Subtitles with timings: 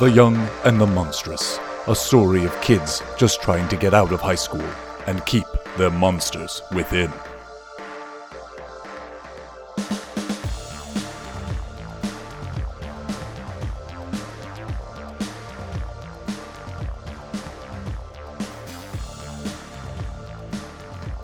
[0.00, 4.20] The Young and the Monstrous, a story of kids just trying to get out of
[4.20, 4.64] high school
[5.08, 5.44] and keep
[5.76, 7.12] their monsters within.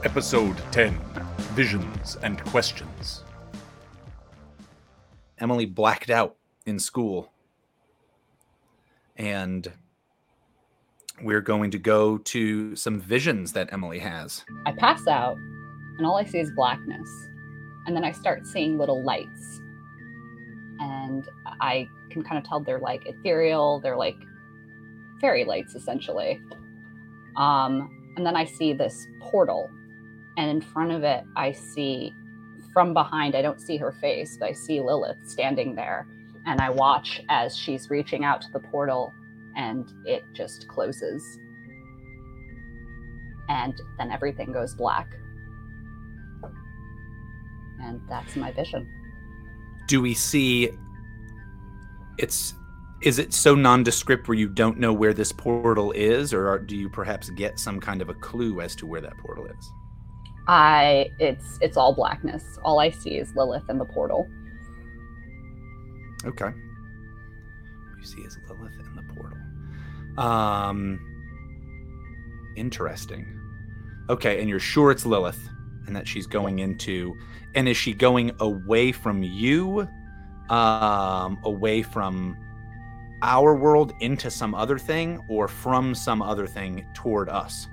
[0.03, 0.99] Episode 10
[1.55, 3.23] Visions and Questions.
[5.39, 6.35] Emily blacked out
[6.67, 7.34] in school.
[9.17, 9.71] And
[11.23, 14.45] we're going to go to some visions that Emily has.
[14.67, 15.37] I pass out,
[15.99, 17.09] and all I see is blackness.
[17.87, 19.61] And then I start seeing little lights.
[20.81, 21.29] And
[21.61, 24.17] I can kind of tell they're like ethereal, they're like
[25.21, 26.41] fairy lights essentially.
[27.37, 29.71] Um, and then I see this portal,
[30.37, 32.13] and in front of it, I see
[32.73, 36.09] from behind, I don't see her face, but I see Lilith standing there.
[36.47, 39.13] And I watch as she's reaching out to the portal
[39.57, 41.39] and it just closes.
[43.49, 45.09] And then everything goes black.
[47.81, 48.89] And that's my vision.
[49.89, 50.71] Do we see
[52.19, 52.55] it's
[53.03, 56.75] is it so nondescript where you don't know where this portal is or are, do
[56.75, 59.71] you perhaps get some kind of a clue as to where that portal is?
[60.49, 62.59] I it's it's all blackness.
[62.65, 64.29] All I see is Lilith and the portal.
[66.27, 66.51] Okay.
[67.99, 69.39] You see is Lilith in the portal.
[70.19, 71.01] Um
[72.57, 73.41] interesting.
[74.09, 75.49] Okay, and you're sure it's Lilith
[75.87, 77.15] and that she's going into
[77.55, 79.89] and is she going away from you?
[80.51, 82.37] Um away from
[83.23, 87.69] our world into some other thing or from some other thing toward us?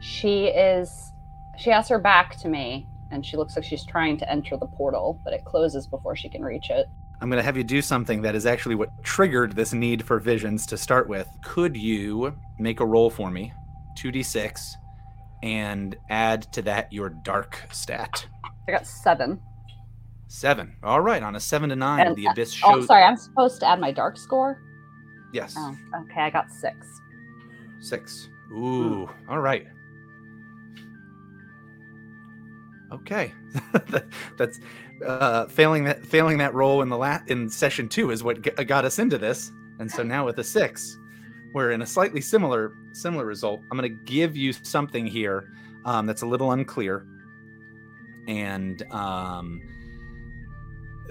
[0.00, 1.12] She is
[1.58, 4.66] she has her back to me and she looks like she's trying to enter the
[4.66, 6.88] portal, but it closes before she can reach it.
[7.22, 10.18] I'm going to have you do something that is actually what triggered this need for
[10.18, 11.28] visions to start with.
[11.44, 13.52] Could you make a roll for me,
[13.96, 14.60] 2d6,
[15.44, 18.26] and add to that your dark stat?
[18.68, 19.40] I got seven.
[20.26, 20.74] Seven.
[20.82, 21.22] All right.
[21.22, 23.92] On a seven to nine, And- the abyss Oh, sorry, I'm supposed to add my
[23.92, 24.60] dark score.
[25.32, 25.54] Yes.
[25.56, 26.88] Oh, okay, I got six.
[27.78, 28.30] Six.
[28.48, 28.56] Hmm.
[28.56, 29.10] Ooh.
[29.28, 29.68] All right.
[32.92, 33.32] Okay.
[34.36, 34.58] That's
[35.04, 38.64] uh, failing that failing that roll in the la- in session two is what g-
[38.64, 40.98] got us into this, and so now with a six,
[41.54, 43.60] we're in a slightly similar similar result.
[43.70, 45.52] I'm going to give you something here
[45.84, 47.06] um, that's a little unclear,
[48.28, 49.62] and um,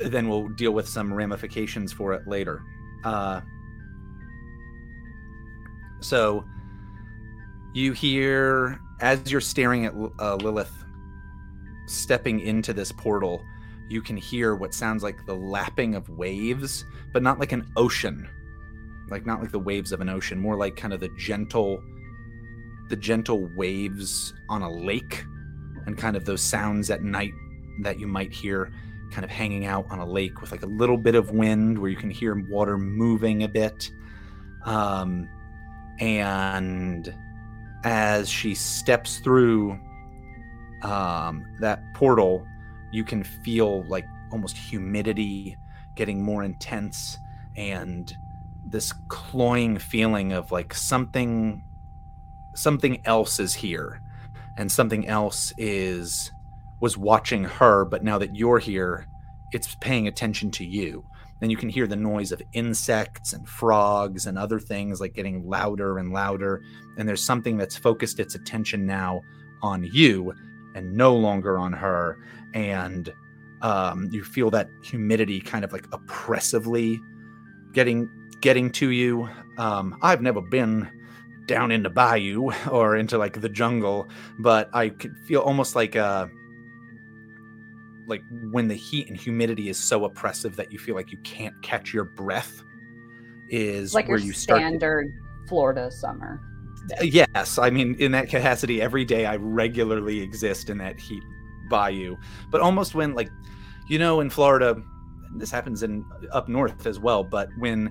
[0.05, 2.63] then we'll deal with some ramifications for it later.
[3.03, 3.41] Uh,
[5.99, 6.43] so
[7.73, 10.71] you hear as you're staring at uh, Lilith
[11.87, 13.43] stepping into this portal,
[13.91, 18.27] you can hear what sounds like the lapping of waves, but not like an ocean.
[19.09, 21.83] Like not like the waves of an ocean, more like kind of the gentle
[22.89, 25.23] the gentle waves on a lake
[25.85, 27.31] and kind of those sounds at night
[27.83, 28.69] that you might hear
[29.11, 31.89] kind of hanging out on a lake with like a little bit of wind where
[31.89, 33.91] you can hear water moving a bit.
[34.65, 35.29] Um
[35.99, 37.13] and
[37.83, 39.79] as she steps through
[40.83, 42.45] um, that portal,
[42.91, 45.57] you can feel like almost humidity
[45.95, 47.17] getting more intense
[47.55, 48.15] and
[48.65, 51.63] this cloying feeling of like something
[52.53, 54.01] something else is here.
[54.57, 56.31] And something else is
[56.81, 59.07] was watching her but now that you're here
[59.51, 61.05] it's paying attention to you.
[61.39, 65.47] Then you can hear the noise of insects and frogs and other things like getting
[65.47, 66.61] louder and louder.
[66.97, 69.21] And there's something that's focused its attention now
[69.61, 70.33] on you
[70.75, 72.17] and no longer on her
[72.53, 73.13] and
[73.61, 76.99] um, you feel that humidity kind of like oppressively
[77.73, 78.09] getting
[78.41, 80.89] getting to you um, i've never been
[81.45, 84.09] down into bayou or into like the jungle
[84.39, 86.27] but i could feel almost like uh
[88.07, 91.53] like when the heat and humidity is so oppressive that you feel like you can't
[91.61, 92.63] catch your breath
[93.49, 95.13] is Like where your you start standard
[95.47, 96.41] Florida summer.
[96.99, 101.23] uh, Yes, I mean in that capacity every day I regularly exist in that heat
[101.71, 102.17] bayou.
[102.51, 103.31] But almost when like
[103.87, 104.75] you know in Florida
[105.37, 107.89] this happens in up north as well, but when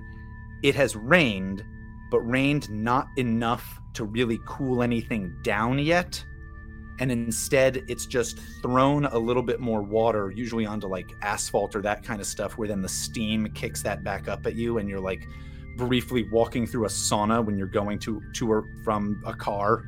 [0.63, 1.65] it has rained
[2.11, 6.23] but rained not enough to really cool anything down yet
[6.99, 11.81] and instead it's just thrown a little bit more water usually onto like asphalt or
[11.81, 14.87] that kind of stuff where then the steam kicks that back up at you and
[14.87, 15.25] you're like
[15.77, 19.83] briefly walking through a sauna when you're going to to or from a car.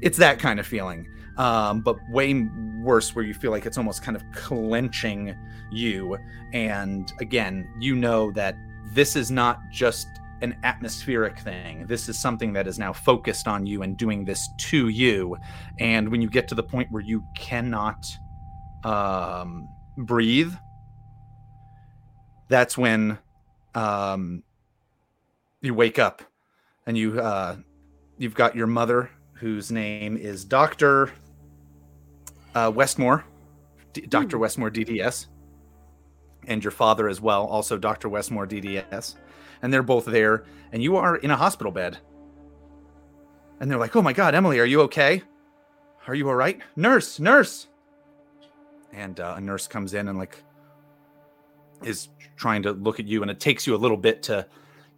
[0.00, 1.08] It's that kind of feeling,
[1.38, 2.34] um, but way
[2.82, 5.36] worse, where you feel like it's almost kind of clenching
[5.70, 6.18] you.
[6.52, 8.56] And again, you know that
[8.92, 10.06] this is not just
[10.42, 11.86] an atmospheric thing.
[11.86, 15.36] This is something that is now focused on you and doing this to you.
[15.78, 18.04] And when you get to the point where you cannot
[18.84, 20.52] um, breathe,
[22.48, 23.18] that's when
[23.74, 24.42] um,
[25.60, 26.22] you wake up
[26.86, 27.56] and you uh,
[28.18, 31.12] you've got your mother, whose name is Doctor
[32.54, 33.24] uh, Westmore,
[33.92, 34.42] D- Doctor Hmm.
[34.42, 35.26] Westmore DDS,
[36.46, 39.16] and your father as well, also Doctor Westmore DDS,
[39.62, 41.98] and they're both there, and you are in a hospital bed,
[43.60, 45.22] and they're like, "Oh my God, Emily, are you okay?
[46.06, 46.60] Are you all right?
[46.76, 47.68] Nurse, nurse!"
[48.92, 50.42] And uh, a nurse comes in and like
[51.82, 54.46] is trying to look at you, and it takes you a little bit to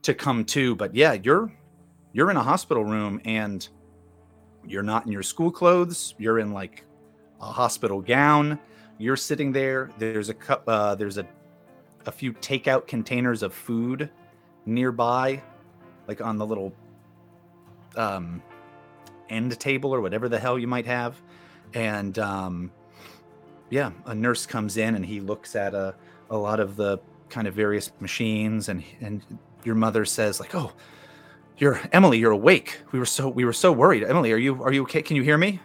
[0.03, 1.53] to come to, but yeah, you're
[2.13, 3.69] you're in a hospital room and
[4.67, 6.15] you're not in your school clothes.
[6.19, 6.84] You're in like
[7.45, 8.59] a hospital gown.
[8.99, 9.91] You're sitting there.
[9.99, 10.65] There's a cup.
[10.67, 11.27] Uh, there's a
[12.07, 14.11] a few takeout containers of food
[14.67, 15.43] nearby,
[16.07, 16.73] like on the little
[17.97, 18.43] um,
[19.31, 21.21] end table or whatever the hell you might have.
[21.73, 22.71] And um,
[23.71, 25.95] yeah, a nurse comes in and he looks at a
[26.31, 26.99] a lot of the
[27.29, 29.23] kind of various machines and and
[29.65, 30.73] your mother says like, "Oh,
[31.59, 32.19] you're Emily.
[32.19, 32.81] You're awake.
[32.93, 34.05] We were so we were so worried.
[34.05, 35.03] Emily, are you are you okay?
[35.03, 35.61] Can you hear me?"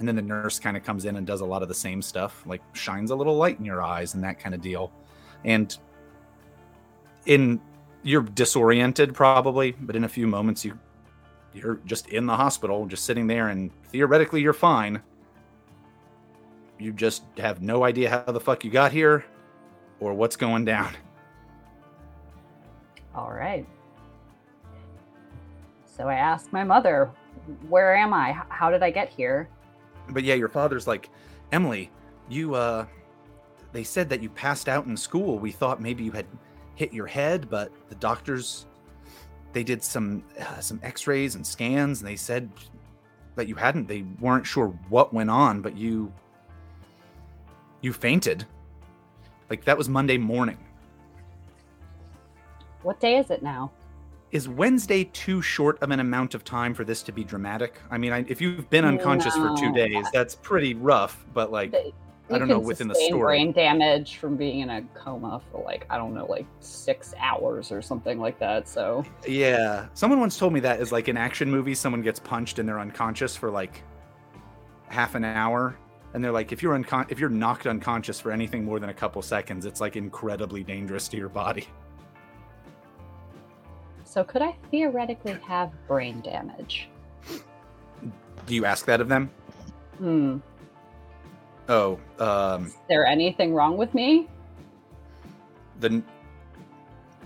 [0.00, 2.00] And then the nurse kind of comes in and does a lot of the same
[2.00, 4.90] stuff, like shines a little light in your eyes and that kind of deal.
[5.44, 5.76] And
[7.26, 7.60] in
[8.02, 10.78] you're disoriented probably, but in a few moments you
[11.52, 15.02] you're just in the hospital, just sitting there, and theoretically you're fine.
[16.78, 19.24] You just have no idea how the fuck you got here
[19.98, 20.94] or what's going down.
[23.14, 23.66] All right.
[25.84, 27.10] So I asked my mother,
[27.68, 28.32] "Where am I?
[28.48, 29.50] How did I get here?"
[30.12, 31.10] But yeah, your father's like,
[31.52, 31.90] Emily,
[32.28, 32.86] you uh
[33.72, 35.38] they said that you passed out in school.
[35.38, 36.26] We thought maybe you had
[36.74, 38.66] hit your head, but the doctors
[39.52, 42.50] they did some uh, some x-rays and scans and they said
[43.36, 43.88] that you hadn't.
[43.88, 46.12] They weren't sure what went on, but you
[47.80, 48.46] you fainted.
[49.48, 50.58] Like that was Monday morning.
[52.82, 53.70] What day is it now?
[54.32, 57.80] Is Wednesday too short of an amount of time for this to be dramatic?
[57.90, 61.26] I mean, I, if you've been unconscious for two days, that's pretty rough.
[61.34, 63.38] But like, I don't know within the story.
[63.38, 67.72] brain damage from being in a coma for like I don't know, like six hours
[67.72, 68.68] or something like that.
[68.68, 72.60] So Yeah, someone once told me that is like in action movies, someone gets punched
[72.60, 73.82] and they're unconscious for like
[74.86, 75.76] half an hour,
[76.14, 78.94] and they're like, if you're uncon- if you're knocked unconscious for anything more than a
[78.94, 81.66] couple seconds, it's like incredibly dangerous to your body.
[84.10, 86.88] So could I theoretically have brain damage?
[88.46, 89.30] Do you ask that of them?
[89.98, 90.38] Hmm.
[91.68, 94.28] Oh, um, Is there anything wrong with me?
[95.78, 96.02] the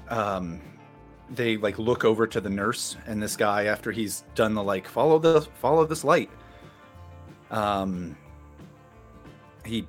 [0.08, 0.60] um,
[1.30, 4.86] they like look over to the nurse and this guy after he's done the like
[4.86, 6.28] follow the follow this light.
[7.50, 8.14] Um,
[9.64, 9.86] he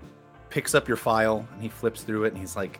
[0.50, 2.80] picks up your file and he flips through it and he's like,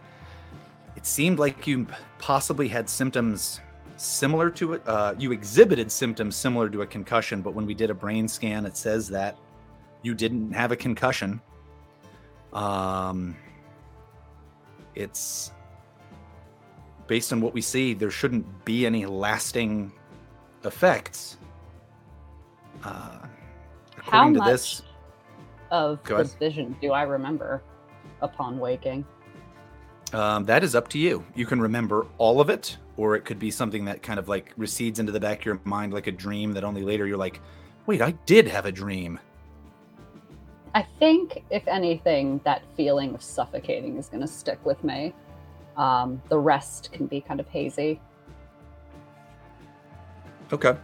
[0.96, 1.86] "It seemed like you
[2.18, 3.60] possibly had symptoms
[3.97, 4.88] similar to it.
[4.88, 8.65] Uh, you exhibited symptoms similar to a concussion, but when we did a brain scan,
[8.65, 9.38] it says that
[10.01, 11.42] you didn't have a concussion.
[12.53, 13.36] Um,
[14.94, 15.51] it's
[17.07, 19.92] based on what we see, there shouldn't be any lasting
[20.64, 21.37] effects.
[22.83, 23.28] Uh, How
[23.97, 24.81] according to much this,
[25.71, 27.61] of this vision do I remember
[28.21, 29.06] upon waking?
[30.14, 31.25] um, that is up to you.
[31.35, 34.54] You can remember all of it, or it could be something that kind of like
[34.57, 37.42] recedes into the back of your mind like a dream that only later you're like,
[37.85, 39.19] wait, I did have a dream.
[40.73, 45.14] I think, if anything, that feeling of suffocating is going to stick with me.
[45.78, 48.02] Um, the rest can be kind of hazy.
[50.52, 50.78] Okay.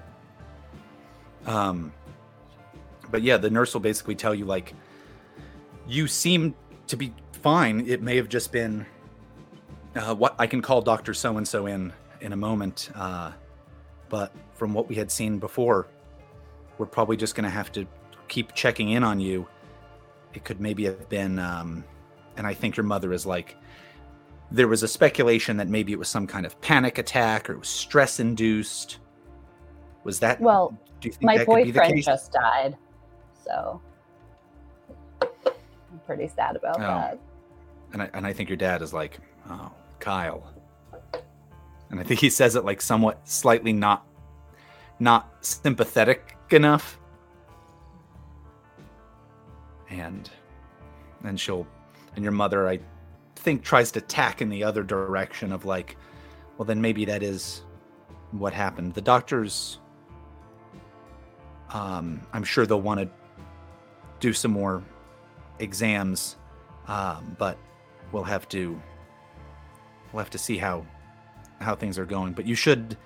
[1.45, 1.91] Um,
[3.09, 4.73] but yeah, the nurse will basically tell you like,
[5.87, 6.55] you seem
[6.87, 7.85] to be fine.
[7.87, 8.85] It may have just been
[9.95, 11.91] uh, what I can call Doctor So and So in
[12.21, 12.89] in a moment.
[12.95, 13.31] Uh,
[14.09, 15.87] but from what we had seen before,
[16.77, 17.85] we're probably just going to have to
[18.27, 19.47] keep checking in on you.
[20.33, 21.83] It could maybe have been, um,
[22.37, 23.57] and I think your mother is like,
[24.51, 27.59] there was a speculation that maybe it was some kind of panic attack or it
[27.59, 28.99] was stress induced.
[30.03, 32.75] Was that Well, do you think my that could be the boyfriend just died,
[33.45, 33.81] so
[35.21, 36.81] I'm pretty sad about Oh.
[36.81, 37.19] that.
[37.93, 40.43] And I, and I think your dad is like, oh, Kyle.
[41.91, 44.07] And I think he says it like somewhat slightly not
[44.99, 46.97] not sympathetic enough.
[49.89, 50.29] And
[51.23, 51.67] and she'll
[52.15, 52.79] and your mother I
[53.35, 55.97] think tries to tack in the other direction of like,
[56.57, 57.63] well, then maybe that is
[58.31, 58.93] what happened.
[58.93, 59.79] The doctors,
[61.69, 63.09] um, I'm sure they'll want to
[64.19, 64.83] do some more
[65.59, 66.37] exams,
[66.87, 67.57] um, but
[68.11, 68.79] we'll have to
[70.13, 70.85] we'll have to see how
[71.61, 72.33] how things are going.
[72.33, 72.97] But you should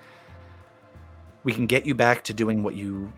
[1.44, 3.12] we can get you back to doing what you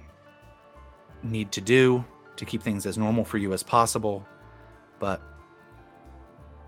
[1.22, 2.04] need to do
[2.36, 4.26] to keep things as normal for you as possible.
[4.98, 5.22] But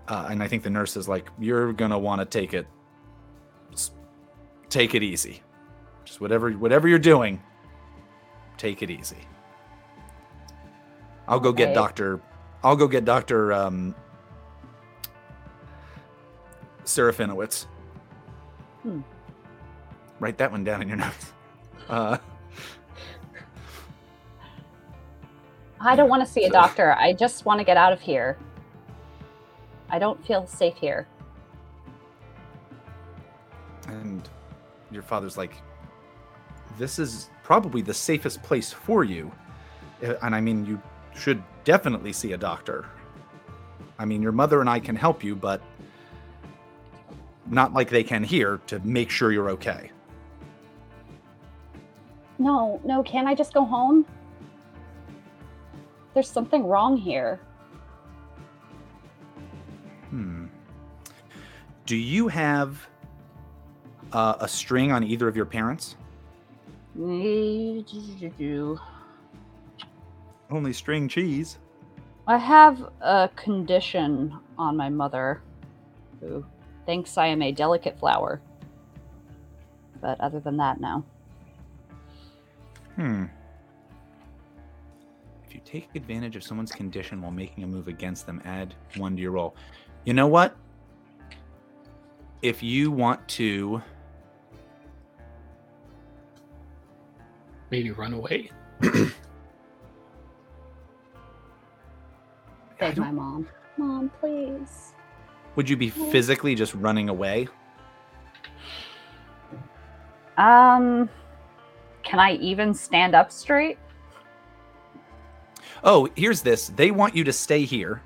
[0.07, 2.67] uh, and I think the nurse is like, you're gonna want to take it,
[4.69, 5.41] take it easy.
[6.03, 7.41] Just whatever whatever you're doing,
[8.57, 9.27] take it easy.
[11.27, 11.75] I'll go get Okay.
[11.75, 12.21] Doctor.
[12.63, 13.95] I'll go get Doctor um,
[16.83, 17.67] Serafinowicz.
[18.83, 19.01] Hmm.
[20.19, 21.33] Write that one down in your notes.
[21.89, 22.17] Uh,
[25.79, 26.93] I don't want to see a So- doctor.
[26.93, 28.37] I just want to get out of here.
[29.89, 31.07] I don't feel safe here.
[33.87, 34.29] and
[34.89, 35.53] your father's like,
[36.77, 39.29] "This is probably the safest place for you,"
[40.01, 40.81] Uh, and I mean, you
[41.13, 42.85] should definitely see a doctor.
[43.99, 45.61] I mean, your mother and I can help you, but
[47.51, 49.91] not like they can here to make sure you're okay.
[52.39, 54.05] No, no, can I just go home?
[56.13, 57.39] There's something wrong here.
[60.09, 60.47] Hmm.
[61.85, 62.87] Do you have
[64.11, 65.97] uh, a string on either of your parents?
[70.49, 71.57] Only string cheese.
[72.27, 75.41] I have a condition on my mother
[76.19, 76.45] who
[76.85, 78.41] thinks I am a delicate flower.
[80.01, 81.03] But other than that, no.
[82.95, 83.25] Hmm.
[85.47, 89.15] If you take advantage of someone's condition while making a move against them, add one
[89.15, 89.55] to your roll.
[90.05, 90.55] You know what?
[92.41, 93.81] If you want to,
[97.71, 98.51] Maybe run away.
[98.83, 99.11] I
[102.77, 103.47] Beg my mom.
[103.77, 104.93] Mom, please.
[105.55, 107.47] Would you be physically just running away?
[110.37, 111.09] Um,
[112.03, 113.77] can I even stand up straight?
[115.83, 116.69] Oh, here's this.
[116.69, 118.01] They want you to stay here.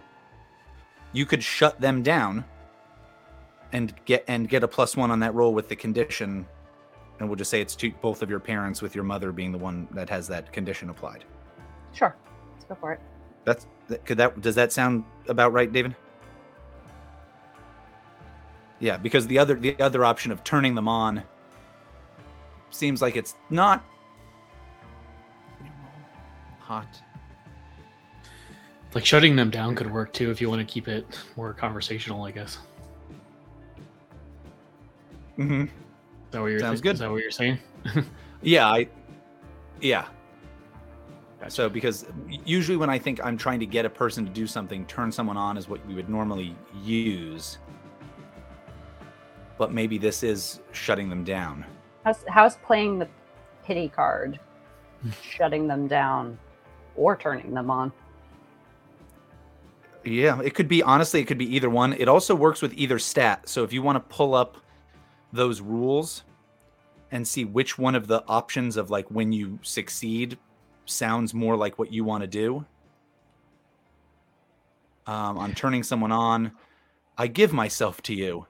[1.11, 2.45] You could shut them down
[3.71, 6.45] and get and get a plus one on that roll with the condition.
[7.19, 9.57] And we'll just say it's to both of your parents, with your mother being the
[9.57, 11.23] one that has that condition applied.
[11.93, 12.15] Sure.
[12.53, 12.99] Let's go for it.
[13.45, 15.95] That's that- could that does that sound about right, David?
[18.79, 21.23] Yeah, because the other the other option of turning them on
[22.71, 23.83] seems like it's not
[26.59, 27.01] hot.
[28.93, 31.05] Like shutting them down could work too if you want to keep it
[31.35, 32.59] more conversational, I guess.
[35.37, 35.63] Mm-hmm.
[35.63, 35.69] Is
[36.31, 36.93] that what you're Sounds thi- good.
[36.93, 37.59] Is that what you're saying?
[38.41, 38.87] Yeah, I
[39.81, 40.07] yeah.
[41.47, 42.05] So because
[42.45, 45.35] usually when I think I'm trying to get a person to do something, turn someone
[45.37, 47.57] on is what we would normally use.
[49.57, 51.65] But maybe this is shutting them down.
[52.03, 53.07] How's, how's playing the
[53.63, 54.39] pity card,
[55.21, 56.37] shutting them down,
[56.95, 57.91] or turning them on?
[60.03, 61.93] Yeah, it could be honestly, it could be either one.
[61.93, 63.49] It also works with either stat.
[63.49, 64.57] So if you want to pull up
[65.33, 66.23] those rules
[67.11, 70.37] and see which one of the options of like when you succeed
[70.85, 72.65] sounds more like what you want to do.
[75.07, 76.51] Um, on turning someone on,
[77.17, 78.47] I give myself to you.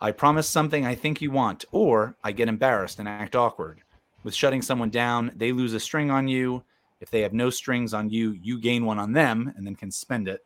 [0.00, 3.80] I promise something I think you want, or I get embarrassed and act awkward.
[4.24, 6.62] With shutting someone down, they lose a string on you.
[7.00, 9.90] If they have no strings on you, you gain one on them and then can
[9.90, 10.44] spend it.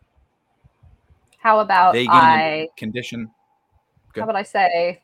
[1.39, 2.69] How about they gain I?
[2.77, 3.31] condition.
[4.13, 4.21] Good.
[4.21, 5.01] How about I say,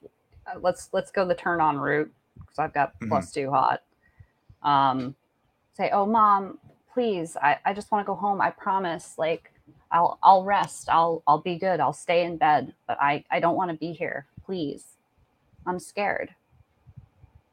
[0.46, 3.08] uh, let's let's go the turn on route because I've got Mhm.
[3.08, 3.82] plus two hot.
[4.62, 5.14] Um,
[5.74, 6.58] say, oh mom,
[6.92, 8.40] please, I, I just want to go home.
[8.40, 9.52] I promise, like,
[9.90, 10.88] I'll I'll rest.
[10.88, 11.80] I'll I'll be good.
[11.80, 14.26] I'll stay in bed, but I I don't want to be here.
[14.46, 14.96] Please,
[15.66, 16.34] I'm scared.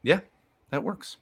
[0.04, 0.20] Yeah,
[0.70, 1.18] that works.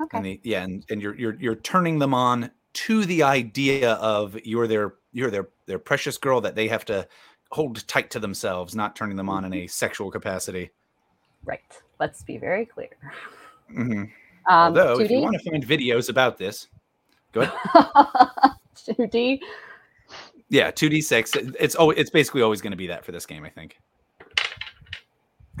[0.00, 0.16] Okay.
[0.16, 4.38] And the, yeah, and, and you're you're you're turning them on to the idea of
[4.44, 7.06] you're their you're their their precious girl that they have to
[7.50, 10.70] hold tight to themselves, not turning them on in a sexual capacity.
[11.44, 11.60] right.
[11.98, 12.88] Let's be very clear.
[13.68, 14.08] hmm Um,
[14.48, 16.68] Although, if you want to find videos about this,
[17.32, 17.54] go ahead.
[18.74, 19.40] 2D.
[20.48, 21.32] Yeah, two d six.
[21.36, 23.78] It's oh, it's basically always going to be that for this game, I think.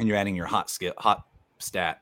[0.00, 1.26] And you're adding your hot skill, hot
[1.58, 2.00] stat.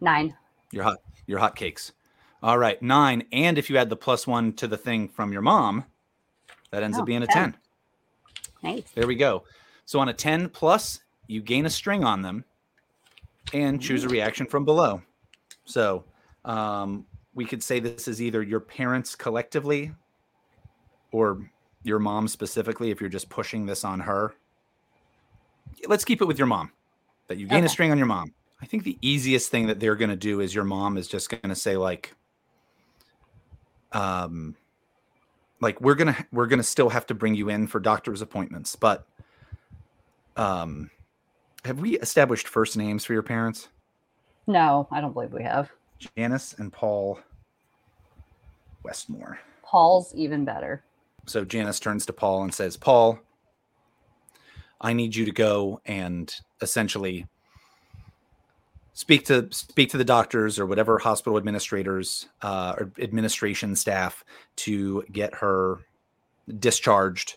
[0.00, 0.34] Nine.
[0.70, 1.92] your hot your hot cakes.
[2.40, 3.24] All right, nine.
[3.32, 5.84] And if you add the plus one to the thing from your mom,
[6.70, 7.52] that ends Oh, up being a 10.
[7.52, 7.56] 10.
[8.62, 8.84] Nice.
[8.94, 9.42] There we go.
[9.86, 12.44] So on a 10 plus, you gain a string on them
[13.52, 15.02] and choose a reaction from below.
[15.64, 16.04] So
[16.44, 17.04] um,
[17.34, 19.90] we could say this is either your parents collectively
[21.10, 21.50] or
[21.82, 24.34] your mom specifically if you're just pushing this on her.
[25.86, 26.72] Let's keep it with your mom.
[27.28, 28.32] That you gain a string on your mom.
[28.62, 31.28] I think the easiest thing that they're going to do is your mom is just
[31.28, 32.14] going to say like
[33.92, 34.56] um
[35.60, 38.22] like we're going to we're going to still have to bring you in for doctor's
[38.22, 39.06] appointments, but
[40.36, 40.90] um
[41.64, 43.68] have we established first names for your parents?
[44.46, 45.70] No, I don't believe we have.
[46.16, 47.20] Janice and Paul
[48.82, 49.38] Westmore.
[49.62, 50.82] Paul's even better.
[51.26, 53.18] So Janice turns to Paul and says, Paul,
[54.80, 57.26] I need you to go and essentially
[58.92, 64.24] speak to speak to the doctors or whatever hospital administrators uh, or administration staff
[64.56, 65.78] to get her
[66.58, 67.36] discharged.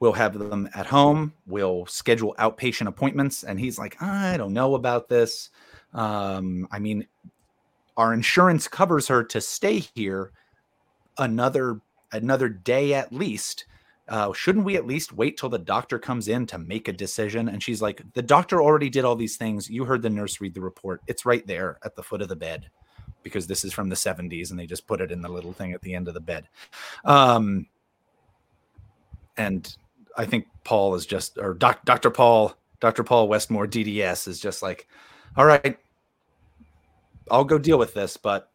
[0.00, 1.34] We'll have them at home.
[1.46, 3.44] We'll schedule outpatient appointments.
[3.44, 5.50] And he's like, I don't know about this.
[5.92, 7.06] Um, I mean,
[7.96, 10.32] our insurance covers her to stay here
[11.18, 11.80] another
[12.12, 13.66] another day at least.
[14.10, 17.48] Uh, shouldn't we at least wait till the doctor comes in to make a decision?
[17.48, 19.70] And she's like, the doctor already did all these things.
[19.70, 21.00] You heard the nurse read the report.
[21.06, 22.68] It's right there at the foot of the bed
[23.22, 25.72] because this is from the 70s and they just put it in the little thing
[25.72, 26.48] at the end of the bed.
[27.04, 27.66] Um,
[29.36, 29.76] and
[30.16, 32.10] I think Paul is just, or doc, Dr.
[32.10, 33.04] Paul, Dr.
[33.04, 34.88] Paul Westmore, DDS, is just like,
[35.36, 35.78] all right,
[37.30, 38.50] I'll go deal with this, but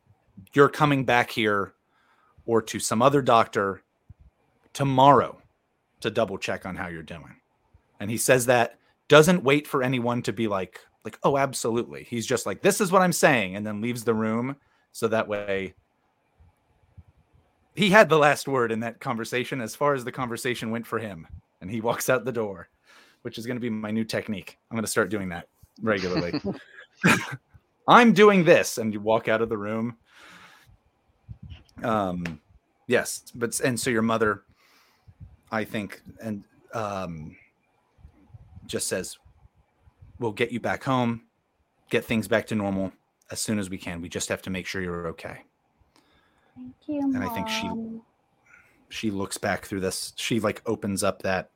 [0.54, 1.76] you're coming back here
[2.46, 3.84] or to some other doctor
[4.74, 5.42] tomorrow
[6.02, 7.38] to double check on how you're doing.
[8.00, 12.04] And he says that doesn't wait for anyone to be like like oh absolutely.
[12.04, 14.56] He's just like this is what I'm saying and then leaves the room
[14.92, 15.76] so that way
[17.76, 20.98] he had the last word in that conversation as far as the conversation went for
[20.98, 21.28] him
[21.62, 22.70] and he walks out the door,
[23.24, 24.58] which is going to be my new technique.
[24.72, 25.48] I'm going to start doing that
[25.82, 26.40] regularly.
[27.88, 29.98] I'm doing this and you walk out of the room
[31.84, 32.40] um
[32.88, 34.44] yes but and so your mother
[35.56, 37.36] i think and um
[38.66, 39.18] just says
[40.20, 41.22] we'll get you back home
[41.90, 42.92] get things back to normal.
[43.32, 45.44] As soon as we can we just have to make sure you're okay.
[46.56, 47.00] Thank you.
[47.02, 47.70] And I think she-
[48.90, 50.14] she looks back through this.
[50.16, 51.50] She like opens up that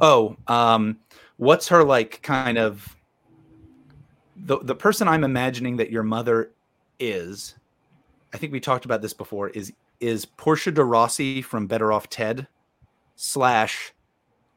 [0.00, 0.98] oh um
[1.36, 2.96] what's her like kind of
[4.44, 6.50] the the person i'm imagining that your mother
[6.98, 7.54] is
[8.34, 12.08] i think we talked about this before is is portia de rossi from better off
[12.08, 12.46] ted
[13.24, 13.92] slash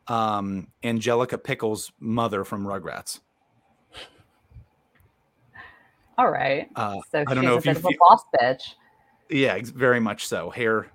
[0.08, 3.20] um angelica pickles mother from rugrats
[6.18, 6.68] All right.
[6.76, 8.62] uh So I don't she's know a if you bit of a feel- boss bitch.
[9.30, 10.50] Yeah, very much so.
[10.50, 10.88] Hair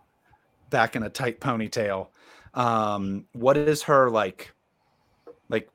[0.71, 2.09] back in a tight ponytail.
[2.55, 4.53] Um, what is her like?
[5.49, 5.69] Like,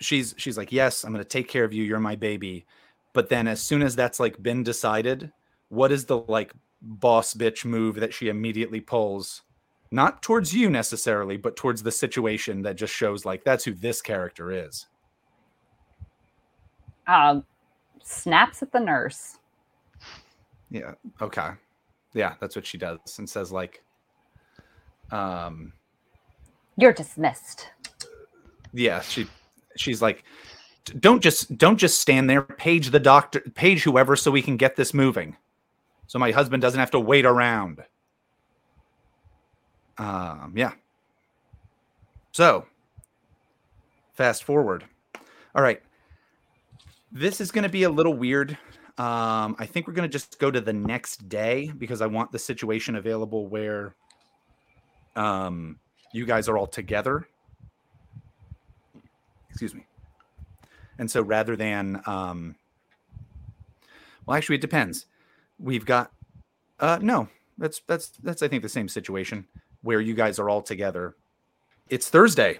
[0.00, 1.84] she's she's like, yes, I'm gonna take care of you.
[1.84, 2.66] You're my baby.
[3.12, 5.30] But then, as soon as that's like been decided,
[5.68, 9.42] what is the like boss bitch move that she immediately pulls?
[9.90, 14.00] Not towards you necessarily, but towards the situation that just shows like that's who this
[14.00, 14.86] character is.
[17.06, 17.44] Um,
[18.02, 19.38] snaps at the nurse.
[20.70, 20.92] Yeah.
[21.20, 21.50] Okay.
[22.14, 23.82] Yeah, that's what she does and says like,
[25.10, 25.72] um,
[26.76, 27.68] You're dismissed.
[28.72, 29.26] yeah she
[29.76, 30.22] she's like
[31.00, 34.76] don't just don't just stand there page the doctor page whoever so we can get
[34.76, 35.36] this moving
[36.06, 37.82] so my husband doesn't have to wait around
[40.00, 40.72] um yeah.
[42.32, 42.64] So
[44.14, 44.84] fast forward.
[45.54, 45.82] All right.
[47.12, 48.56] This is going to be a little weird.
[48.98, 52.32] Um i think we're going to just go to the next day because i want
[52.32, 53.94] the situation available where
[55.16, 55.78] um
[56.12, 57.28] you guys are all together.
[59.50, 59.86] Excuse me.
[60.98, 62.56] And so rather than um
[64.24, 65.06] well actually it depends.
[65.58, 66.10] We've got
[66.78, 69.46] uh no that's that's that's i think the same situation
[69.82, 71.16] where you guys are all together.
[71.88, 72.58] It's thursday.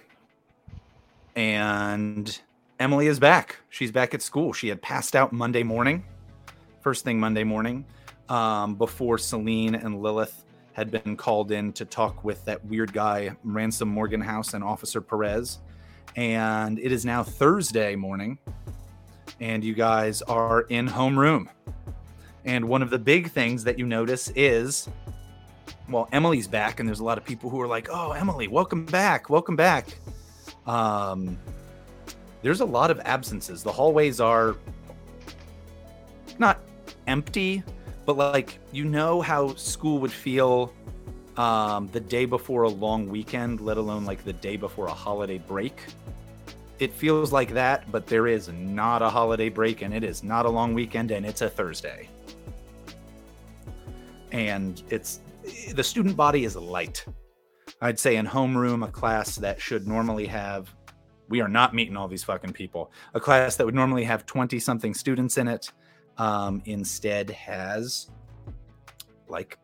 [1.35, 2.39] And
[2.79, 3.57] emily is back.
[3.69, 4.53] She's back at school.
[4.53, 6.03] She had passed out monday morning
[6.81, 7.85] first thing monday morning
[8.29, 13.35] um, before selene and lilith had been called in to talk with that weird guy
[13.43, 15.59] ransom morgan house and officer perez.
[16.15, 18.37] And it is now Thursday morning,
[19.39, 21.47] and you guys are in homeroom.
[22.43, 24.89] And one of the big things that you notice is,
[25.89, 28.85] well, Emily's back, and there's a lot of people who are like, "Oh, Emily, welcome
[28.85, 29.87] back, welcome back."
[30.65, 31.37] Um,
[32.41, 33.63] there's a lot of absences.
[33.63, 34.55] The hallways are
[36.39, 36.59] not
[37.07, 37.63] empty,
[38.05, 40.73] but like you know how school would feel
[41.37, 45.37] um, the day before a long weekend, let alone like the day before a holiday
[45.37, 45.81] break.
[46.81, 50.47] it feels like that, but there is not a holiday break and it is not
[50.47, 52.09] a long weekend and it's a Thursday.
[54.31, 55.19] And it's
[55.73, 57.05] the student body is light.
[57.81, 60.73] I'd say in homeroom, a class that should normally have,
[61.29, 62.91] we are not meeting all these fucking people.
[63.13, 65.71] A class that would normally have 20 something students in it
[66.17, 68.09] um, instead has
[69.27, 69.57] like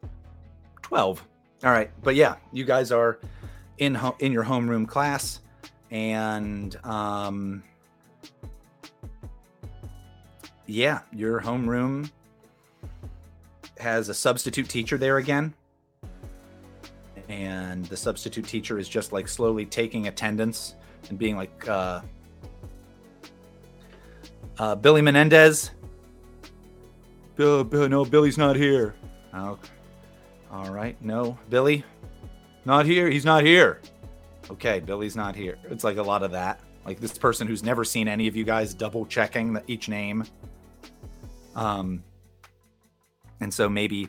[0.82, 1.24] 12.
[1.64, 1.92] All right.
[2.02, 3.20] But yeah, you guys are
[3.78, 5.42] in, ho- in your homeroom class
[5.92, 7.64] and um,
[10.66, 12.12] yeah, your homeroom
[13.80, 15.54] has a substitute teacher there again.
[17.30, 20.76] And the substitute teacher is just like slowly taking attendance
[21.10, 22.02] and being like, uh,
[24.60, 25.72] uh, Billy Menendez.
[27.36, 28.96] Bill, Bill, no, Billy's not here.
[29.34, 29.60] Oh,
[30.52, 31.84] all right, no, Billy,
[32.66, 33.10] not here.
[33.10, 33.82] He's not here.
[34.50, 35.58] Okay, Billy's not here.
[35.66, 36.62] It's like a lot of that.
[36.86, 40.24] Like this person who's never seen any of you guys double checking each name.
[41.56, 42.04] Um,
[43.40, 44.08] and so maybe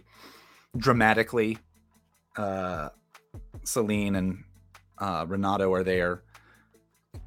[0.77, 1.59] dramatically,
[2.37, 2.91] uh,
[3.73, 4.45] Selene and
[4.99, 6.23] uh, Renato are there,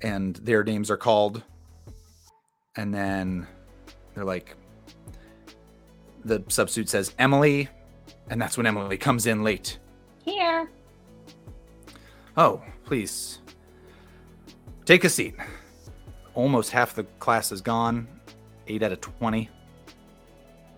[0.02, 1.44] and their names are called,
[2.76, 3.48] and then
[4.16, 4.56] they're like,
[6.26, 7.70] the substitute says Emily,
[8.30, 9.78] and that's when Emily comes in late.
[10.26, 10.70] Here.
[12.36, 13.40] Oh, please.
[14.86, 15.36] Take a seat.
[16.34, 18.08] Almost half the class is gone.
[18.68, 19.50] Eight out of 20.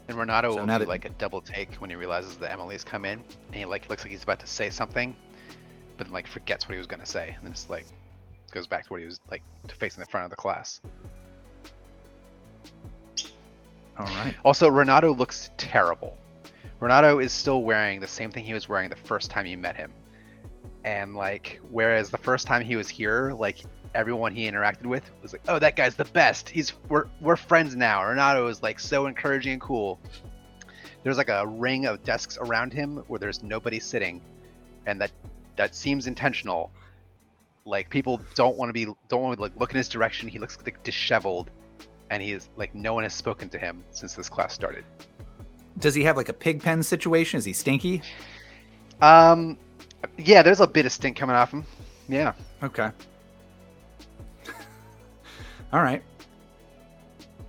[0.09, 2.83] And Renato So will do that- like a double take when he realizes that Emily's
[2.83, 5.15] come in, and he like looks like he's about to say something,
[6.03, 7.85] then like forgets what he was gonna say, and then just like
[8.51, 10.81] goes back to what he was like to facing the front of the class.
[13.97, 14.35] All right.
[14.43, 16.17] Also, Renato looks terrible.
[16.79, 19.75] Renato is still wearing the same thing he was wearing the first time you met
[19.75, 19.91] him.
[20.83, 23.59] And like, whereas the first time he was here, like
[23.95, 26.49] everyone he interacted with was like, "Oh, that guy's the best.
[26.49, 29.99] He's we're we're friends now." Renato is like so encouraging and cool.
[31.03, 34.21] There's like a ring of desks around him where there's nobody sitting,
[34.85, 35.11] and that
[35.55, 36.71] that seems intentional.
[37.65, 40.27] Like people don't want to be don't want to like look in his direction.
[40.27, 41.49] He looks like disheveled,
[42.09, 44.83] and he is like no one has spoken to him since this class started.
[45.79, 47.37] Does he have like a pig pen situation?
[47.37, 48.01] Is he stinky?
[49.01, 49.57] Um,
[50.17, 51.65] yeah, there's a bit of stink coming off him.
[52.07, 52.33] Yeah.
[52.61, 52.89] Okay.
[55.73, 56.03] All right.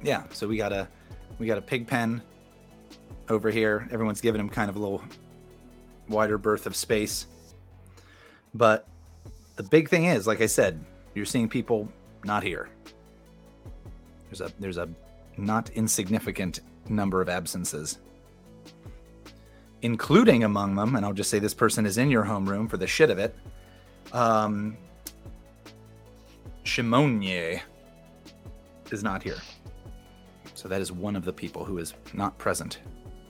[0.02, 0.88] Yeah, so we got a
[1.38, 2.22] we got a pig pen
[3.28, 3.88] over here.
[3.90, 5.02] Everyone's giving him kind of a little
[6.08, 7.26] wider berth of space.
[8.54, 8.88] But
[9.56, 11.88] the big thing is, like I said, you're seeing people
[12.24, 12.68] not here.
[14.26, 14.88] There's a there's a
[15.36, 17.98] not insignificant number of absences.
[19.82, 22.86] Including among them, and I'll just say this person is in your homeroom for the
[22.86, 23.36] shit of it.
[24.12, 24.78] Um,
[26.64, 27.60] Shimonier
[28.90, 29.36] is not here.
[30.54, 32.78] So that is one of the people who is not present.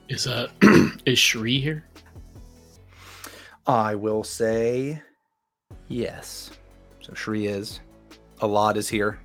[0.09, 0.49] Is uh
[1.07, 1.85] is Shri here?
[3.67, 5.03] I will say
[5.89, 6.51] yes.
[7.01, 7.81] So Shri is.
[8.41, 9.21] Alad is here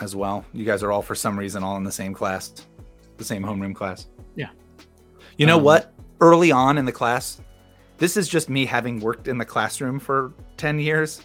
[0.00, 0.44] as well.
[0.52, 2.52] You guys are all, for some reason, all in the same class,
[3.16, 4.08] the same homeroom class.
[4.34, 4.50] Yeah.
[5.36, 5.92] You know Um, what?
[6.20, 7.40] Early on in the class,
[7.98, 11.22] this is just me having worked in the classroom for 10 years.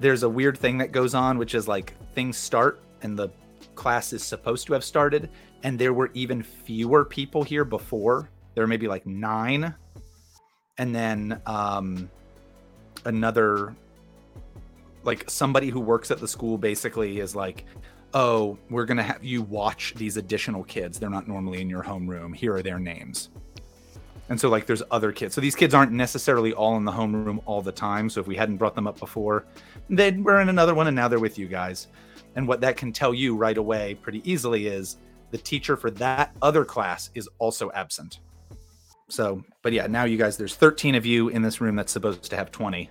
[0.00, 3.30] There's a weird thing that goes on, which is like things start and the
[3.74, 5.30] class is supposed to have started,
[5.62, 8.30] and there were even fewer people here before.
[8.54, 9.74] There were maybe like nine.
[10.78, 12.10] And then um,
[13.04, 13.74] another,
[15.02, 17.64] like somebody who works at the school basically is like,
[18.14, 20.98] oh, we're going to have you watch these additional kids.
[20.98, 22.34] They're not normally in your homeroom.
[22.34, 23.30] Here are their names.
[24.30, 25.34] And so, like, there's other kids.
[25.34, 28.08] So these kids aren't necessarily all in the homeroom all the time.
[28.08, 29.44] So if we hadn't brought them up before,
[29.90, 31.88] they were in another one and now they're with you guys.
[32.36, 34.96] And what that can tell you right away pretty easily is
[35.30, 38.20] the teacher for that other class is also absent.
[39.08, 42.24] So, but yeah, now you guys, there's 13 of you in this room that's supposed
[42.24, 42.88] to have 20.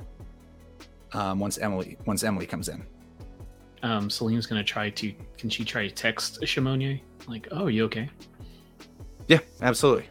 [1.14, 2.84] Um, once Emily, once Emily comes in.
[3.84, 5.14] Um, Selene's gonna try to.
[5.38, 7.00] Can she try to text Shimonier?
[7.28, 8.10] Like, oh, you okay?
[9.28, 10.08] Yeah, absolutely.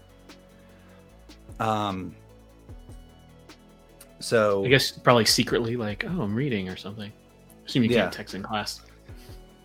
[1.59, 2.15] Um.
[4.21, 7.11] So I guess probably secretly, like, oh, I'm reading or something.
[7.67, 8.03] Assume you Yeah.
[8.03, 8.83] can't text in class.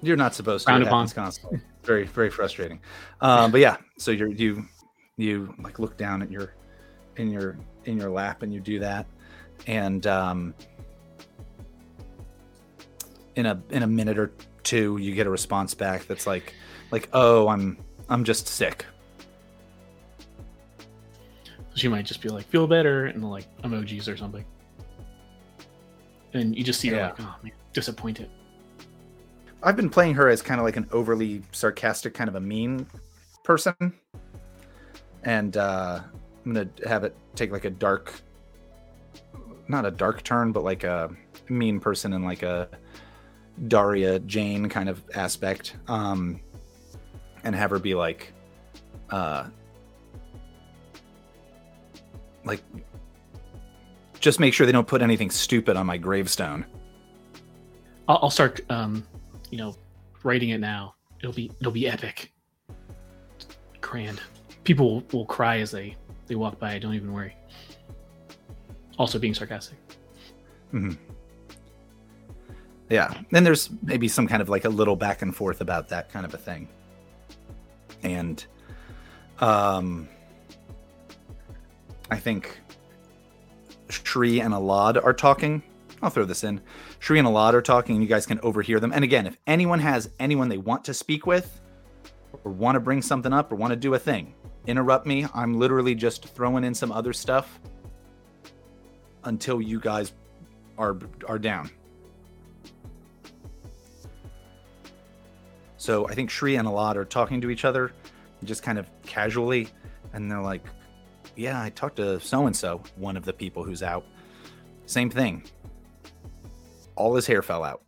[0.02, 0.71] You're not supposed to.
[0.71, 1.08] Frowned It upon.
[1.10, 1.60] constantly.
[1.84, 2.80] Very, very frustrating.
[3.21, 4.65] Um, but yeah, so you're you
[5.17, 6.53] you like look down at your
[7.17, 9.06] in your in your lap and you do that,
[9.65, 10.53] and um,
[13.36, 14.32] in a in a minute or
[14.63, 16.53] two, you get a response back that's like
[16.91, 17.77] like oh I'm
[18.10, 18.86] I'm just sick.
[21.75, 24.43] She might just be like, feel better, and like emojis or something.
[26.34, 27.08] And you just see her Yeah.
[27.10, 28.30] like, oh man, disappointed.
[29.63, 32.88] I've been playing her as kind of like an overly sarcastic, kind of a mean
[33.43, 33.75] person,
[35.23, 36.01] and uh,
[36.45, 38.13] I'm gonna have it take like a dark,
[39.67, 41.10] not a dark turn, but like a
[41.49, 42.69] mean person and like a
[43.67, 46.39] Daria Jane kind of aspect, um,
[47.43, 48.34] and have her be like,
[49.10, 49.47] uh,
[52.45, 52.62] like,
[54.19, 56.65] just make sure they don't put anything stupid on my gravestone.
[58.08, 59.06] I'll, I'll start, um,
[59.49, 59.75] you know,
[60.23, 60.95] writing it now.
[61.19, 62.32] It'll be it'll be epic,
[63.82, 64.21] grand.
[64.67, 66.77] People will, cry as they they walk by.
[66.77, 67.34] Don't even worry.
[68.99, 69.77] Also being sarcastic.
[70.71, 70.91] hmm
[72.89, 73.13] Yeah.
[73.32, 76.25] Then there's maybe some kind of like a little back and forth about that kind
[76.25, 76.67] of a thing.
[78.03, 78.45] And
[79.39, 80.10] um
[82.12, 82.60] I think
[83.88, 85.63] Shri and Alad are talking.
[86.01, 86.60] I'll throw this in.
[86.99, 88.91] Shri and Alad are talking, and you guys can overhear them.
[88.91, 91.62] And again, if anyone has anyone they want to speak with,
[92.43, 94.34] or want to bring something up, or want to do a thing,
[94.67, 95.25] interrupt me.
[95.34, 97.60] I'm literally just throwing in some other stuff
[99.23, 100.13] until you guys
[100.77, 101.71] are are down.
[105.77, 107.91] So I think Shri and Alad are talking to each other,
[108.43, 109.69] just kind of casually,
[110.13, 110.65] and they're like,
[111.36, 114.03] "Yeah, I talked to so and so, one of the people who's out.
[114.86, 115.43] Same thing.
[116.95, 117.84] All his hair fell out.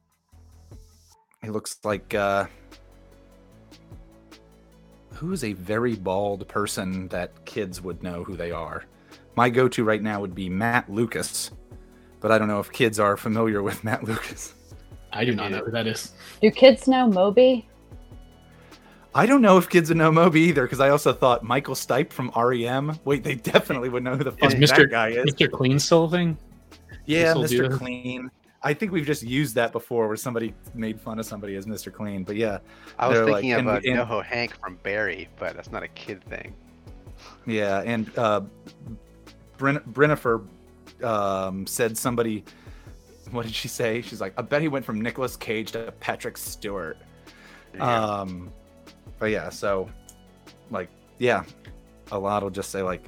[1.41, 2.45] He looks like uh,
[5.19, 8.85] who's a very bald person that kids would know who they are.
[9.35, 11.51] My go-to right now would be Matt Lucas,
[12.21, 14.53] but I don't know if kids are familiar with Matt Lucas.
[15.11, 16.13] I do not know who that is.
[16.41, 17.67] Do kids know Moby?
[19.13, 22.13] I don't know if kids would know Moby either, because I also thought Michael Stipe
[22.13, 22.97] from REM.
[23.03, 24.89] Wait, they definitely would know who the fuck Is that Mr.
[24.89, 25.25] guy is.
[25.33, 25.51] Mr.
[25.51, 26.37] Clean still a thing?
[27.05, 27.65] Yeah, Mr.
[27.65, 27.77] it.
[27.77, 28.31] Clean.
[28.61, 31.93] I think we've just used that before, where somebody made fun of somebody as Mr.
[31.93, 32.23] Clean.
[32.23, 32.59] But yeah,
[32.97, 35.71] I was They're like- thinking of and- uh, and- NoHo Hank from Barry, but that's
[35.71, 36.53] not a kid thing.
[37.45, 38.41] yeah, and uh,
[39.57, 40.45] Bren- Brennifer
[41.03, 42.43] um, said somebody.
[43.31, 44.01] What did she say?
[44.01, 46.97] She's like, I bet he went from Nicolas Cage to Patrick Stewart.
[47.75, 48.03] Yeah.
[48.21, 48.51] Um,
[49.19, 49.87] but yeah, so
[50.71, 51.43] like, yeah,
[52.11, 53.03] a lot will just say like,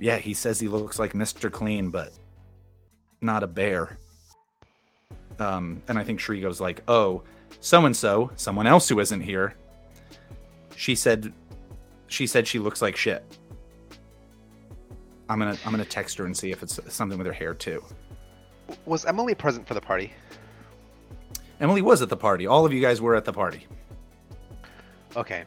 [0.00, 1.50] yeah, he says he looks like Mr.
[1.52, 2.12] Clean, but
[3.20, 3.96] not a bear.
[5.38, 7.22] Um, and I think Shri goes like, oh,
[7.60, 9.54] so and so, someone else who isn't here.
[10.76, 11.32] She said,
[12.06, 13.24] she said she looks like shit.
[15.28, 17.84] I'm gonna I'm gonna text her and see if it's something with her hair too.
[18.86, 20.12] was Emily present for the party?
[21.60, 22.46] Emily was at the party.
[22.46, 23.66] All of you guys were at the party.
[25.16, 25.44] Okay.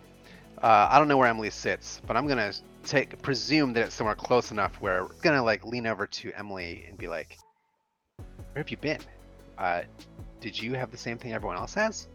[0.62, 4.15] Uh, I don't know where Emily sits, but I'm gonna take presume that it's somewhere
[4.15, 7.38] close enough where we're gonna like lean over to Emily and be like,
[8.17, 8.99] "Where have you been?
[9.62, 9.84] Uh,
[10.39, 12.08] did you have the same thing everyone else has?"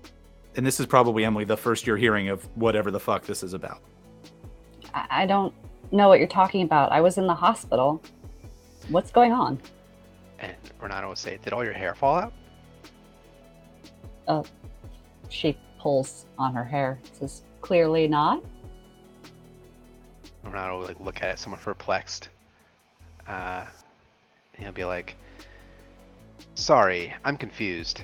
[0.56, 3.54] And this is probably Emily, the first you're hearing of whatever the fuck this is
[3.54, 3.80] about.
[4.92, 5.54] I, I don't
[5.92, 6.90] know what you're talking about.
[6.90, 8.02] I was in the hospital.
[8.88, 9.60] What's going on?
[10.38, 12.32] And Renato will say, "Did all your hair fall out?"
[14.26, 14.42] Uh,
[15.28, 16.98] She pulls on her hair.
[17.12, 18.42] Says, clearly not.
[20.42, 22.28] Renato will like look at it, somewhat perplexed.
[23.28, 23.64] Uh,
[24.54, 25.16] and he'll be like,
[26.56, 28.02] "Sorry, I'm confused.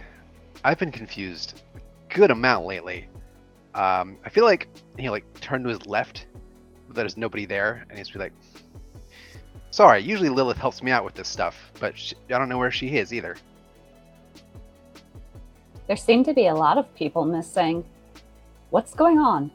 [0.63, 3.09] I've been confused a good amount lately.
[3.75, 6.27] Um, I feel like he'll like turned to his left,
[6.87, 8.35] but there's nobody there, and he's be like,
[9.71, 12.71] "Sorry, usually Lilith helps me out with this stuff, but sh I don't know where
[12.71, 13.37] she is either."
[15.87, 17.85] There seem to be a lot of people missing.
[18.69, 19.51] What's going on?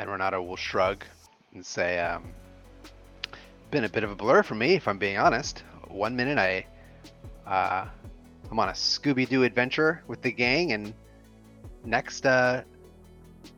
[0.00, 1.04] And Renato will shrug
[1.54, 2.24] and say, um,
[3.70, 5.64] "Been a bit of a blur for me, if I'm being honest.
[5.88, 6.66] One minute I,
[7.46, 7.86] uh,
[8.50, 10.94] I'm on a Scooby-Doo adventure with the gang, and
[11.84, 12.62] next, uh,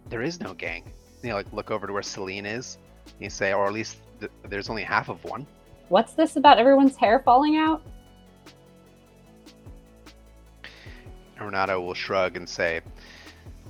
[0.09, 0.91] there is no gang.
[1.23, 2.79] You know, like look over to where Selene is.
[3.07, 5.47] And you say, or at least th- there's only half of one.
[5.89, 7.83] What's this about everyone's hair falling out?
[11.41, 12.81] Renato will shrug and say,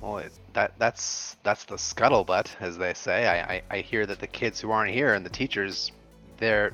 [0.01, 3.27] "Well, it, that that's that's the scuttlebutt, as they say.
[3.27, 5.93] I, I I hear that the kids who aren't here and the teachers,
[6.39, 6.73] their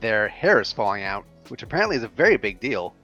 [0.00, 2.94] their hair is falling out, which apparently is a very big deal,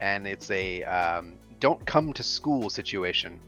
[0.00, 3.38] and it's a um, don't come to school situation.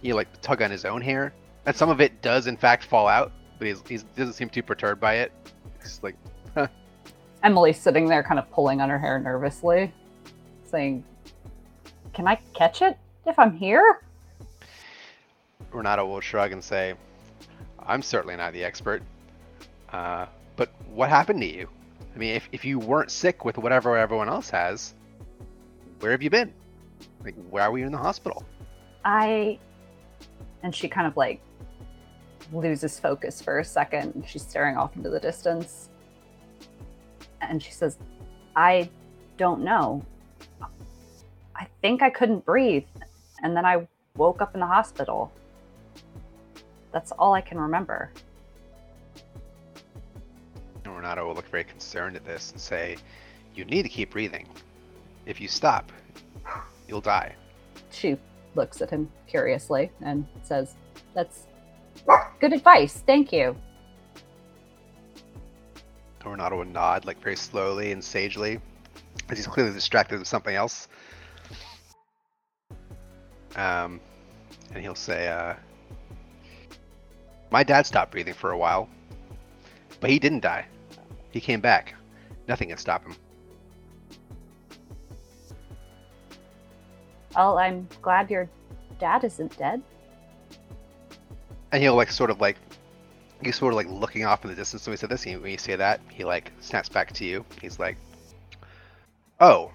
[0.00, 1.32] He like tug on his own hair,
[1.66, 4.62] and some of it does in fact fall out, but he's, he doesn't seem too
[4.62, 5.32] perturbed by it.
[5.80, 6.16] He's like,
[7.42, 9.92] Emily's sitting there kind of pulling on her hair nervously,
[10.64, 11.04] saying,
[12.12, 14.02] Can I catch it if I'm here?
[15.72, 16.94] Renato will shrug and say,
[17.78, 19.02] I'm certainly not the expert.
[19.92, 20.26] Uh,
[20.56, 21.68] but what happened to you?
[22.14, 24.94] I mean, if, if you weren't sick with whatever everyone else has,
[26.00, 26.52] where have you been?
[27.24, 28.44] Like, why were you in the hospital?
[29.04, 29.58] I
[30.62, 31.40] and she kind of like
[32.52, 34.24] loses focus for a second.
[34.26, 35.88] She's staring off into the distance.
[37.40, 37.98] And she says,
[38.54, 38.88] I
[39.36, 40.04] don't know.
[41.56, 42.84] I think I couldn't breathe.
[43.42, 45.32] And then I woke up in the hospital.
[46.92, 48.12] That's all I can remember.
[51.02, 52.96] Renato will look very concerned at this and say,
[53.56, 54.46] You need to keep breathing.
[55.26, 55.90] If you stop,
[56.86, 57.34] you'll die.
[57.90, 58.16] She
[58.54, 60.76] looks at him curiously and says,
[61.12, 61.48] That's
[62.38, 63.02] good advice.
[63.04, 63.56] Thank you.
[66.24, 68.60] Renato will nod, like very slowly and sagely,
[69.28, 70.86] as he's clearly distracted with something else.
[73.56, 74.00] Um,
[74.72, 75.54] and he'll say, uh,
[77.50, 78.88] My dad stopped breathing for a while,
[79.98, 80.64] but he didn't die.
[81.32, 81.94] He came back.
[82.46, 83.16] Nothing can stop him.
[87.34, 88.48] Well, I'm glad your
[89.00, 89.82] dad isn't dead.
[91.72, 92.58] And he'll like sort of like
[93.42, 95.24] he's sort of like looking off in the distance when he said this.
[95.24, 97.44] And when you say that, he like snaps back to you.
[97.60, 97.96] He's like,
[99.40, 99.72] "Oh,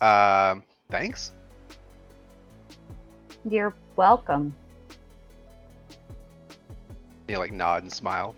[0.00, 1.32] um, thanks."
[3.48, 4.54] You're welcome.
[7.28, 8.34] He'll like nod and smile.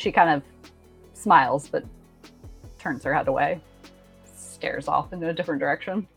[0.00, 0.42] She kind of
[1.12, 1.84] smiles, but
[2.78, 3.60] turns her head away,
[4.34, 6.08] stares off in a different direction.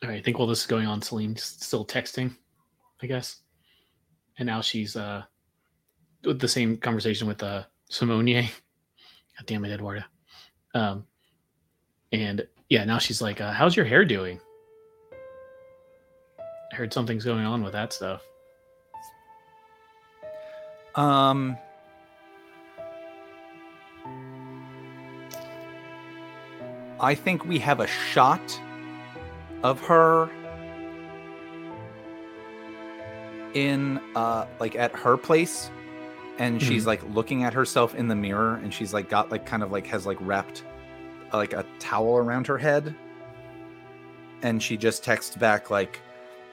[0.00, 2.36] All right, I think while this is going on, Selene's still texting,
[3.02, 3.40] I guess.
[4.38, 5.24] And now she's uh
[6.22, 8.42] with the same conversation with uh Simonier.
[9.36, 10.04] God damn it, Eduardo.
[10.72, 11.04] Um
[12.12, 14.38] and yeah, now she's like, uh, how's your hair doing?
[16.72, 18.22] I heard something's going on with that stuff.
[20.94, 21.56] Um.
[27.00, 28.60] I think we have a shot
[29.62, 30.30] of her
[33.54, 35.70] in uh like at her place
[36.38, 39.62] and she's like looking at herself in the mirror and she's like got like kind
[39.62, 40.64] of like has like wrapped
[41.32, 42.94] uh, like a towel around her head
[44.42, 46.00] and she just texts back like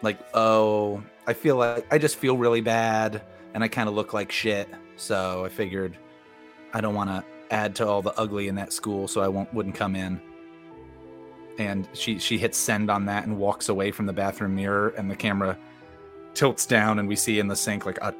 [0.03, 3.21] like oh i feel like i just feel really bad
[3.53, 5.97] and i kind of look like shit so i figured
[6.73, 9.53] i don't want to add to all the ugly in that school so i won't
[9.53, 10.21] wouldn't come in
[11.59, 15.11] and she she hits send on that and walks away from the bathroom mirror and
[15.11, 15.57] the camera
[16.33, 18.13] tilts down and we see in the sink like a,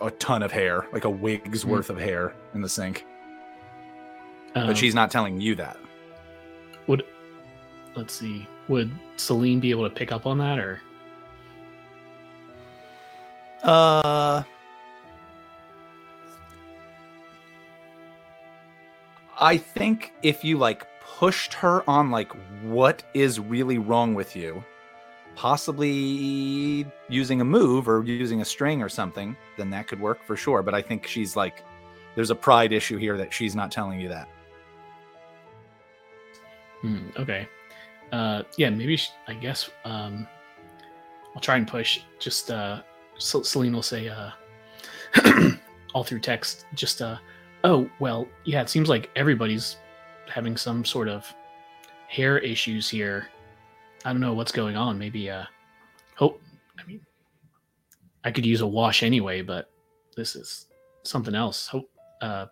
[0.00, 1.70] a ton of hair like a wig's Hmm.
[1.70, 3.04] worth of hair in the sink
[4.54, 5.76] Um, but she's not telling you that
[6.86, 7.02] would
[7.96, 8.46] let's see.
[8.68, 10.80] Would Selene be able to pick up on that or
[13.64, 14.42] Uh,
[19.38, 24.64] I think if you like pushed her on like what is really wrong with you,
[25.34, 30.36] possibly using a move or using a string or something, then that could work for
[30.36, 30.62] sure.
[30.62, 31.62] But I think she's like,
[32.14, 34.28] there's a pride issue here that she's not telling you that.
[36.80, 37.46] Hmm, okay.
[38.12, 40.26] Uh, yeah, maybe I guess um,
[41.34, 42.00] I'll try and push.
[42.18, 42.80] Just uh,
[43.18, 44.30] Selene will say uh,
[45.94, 46.64] all through text.
[46.74, 47.18] Just uh,
[47.66, 48.62] oh well, yeah.
[48.62, 49.76] It seems like everybody's
[50.32, 51.30] having some sort of
[52.08, 53.28] hair issues here.
[54.04, 54.98] I don't know what's going on.
[54.98, 55.44] Maybe uh,
[56.14, 56.40] hope.
[56.78, 57.00] I mean,
[58.24, 59.70] I could use a wash anyway, but
[60.16, 60.66] this is
[61.02, 61.66] something else.
[61.66, 61.90] Hope.
[62.22, 62.46] Uh,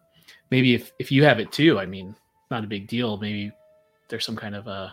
[0.50, 1.78] maybe if if you have it too.
[1.78, 2.14] I mean,
[2.50, 3.16] not a big deal.
[3.16, 3.52] Maybe
[4.08, 4.90] there's some kind of uh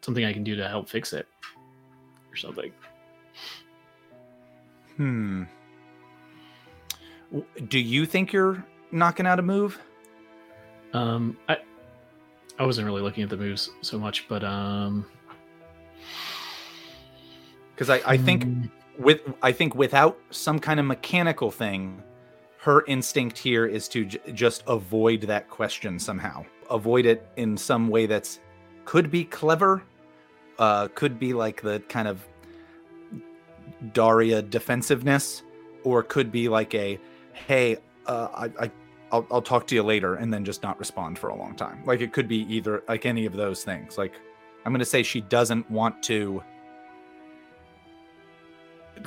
[0.00, 1.26] something I can do to help fix it
[2.30, 2.72] or something.
[4.96, 5.44] Hmm.
[7.68, 9.80] Do you think you're knocking out a move?
[10.92, 11.58] Um, I
[12.58, 15.06] I wasn't really looking at the moves so much, but um,
[17.78, 22.02] Because I, I think mm, with I think without some kind of mechanical thing,
[22.58, 26.44] her instinct here is to j- just avoid that question somehow.
[26.70, 28.40] Avoid it in some way that's
[28.84, 29.84] could be clever,
[30.58, 32.26] uh, could be like the kind of
[33.92, 35.44] Daria defensiveness,
[35.84, 36.98] or could be like a,
[37.32, 37.76] hey,
[38.08, 38.70] uh, I, I
[39.10, 41.82] I'll, I'll talk to you later, and then just not respond for a long time.
[41.86, 43.96] Like it could be either like any of those things.
[43.96, 44.14] Like
[44.64, 46.42] I'm gonna say she doesn't want to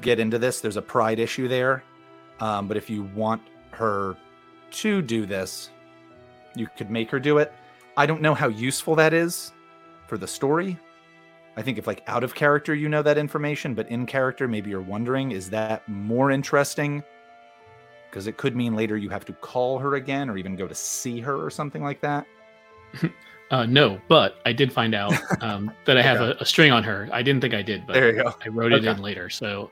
[0.01, 0.61] get into this.
[0.61, 1.83] There's a pride issue there.
[2.39, 3.41] Um, but if you want
[3.71, 4.17] her
[4.71, 5.69] to do this,
[6.55, 7.53] you could make her do it.
[7.97, 9.51] I don't know how useful that is
[10.07, 10.79] for the story.
[11.57, 14.69] I think if like out of character you know that information, but in character maybe
[14.69, 17.03] you're wondering is that more interesting?
[18.11, 20.75] Because it could mean later you have to call her again or even go to
[20.75, 22.27] see her or something like that.
[23.51, 26.83] Uh, no, but I did find out um, that I have a, a string on
[26.85, 27.09] her.
[27.11, 28.33] I didn't think I did, but There you go.
[28.45, 29.29] I wrote it in later.
[29.29, 29.71] So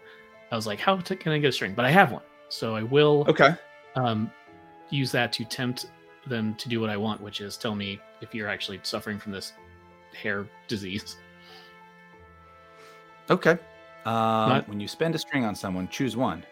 [0.52, 1.74] I was like, how t- can I get a string?
[1.76, 2.24] But I have one.
[2.50, 3.52] So I will Okay.
[3.96, 4.30] um,
[4.90, 5.86] use that to tempt
[6.28, 9.32] them to do what I want, which is tell me if you're actually suffering from
[9.32, 9.54] this
[10.14, 11.16] hair disease.
[13.30, 13.52] Okay.
[14.06, 16.44] Um, Not- when you spend a string on someone, choose one.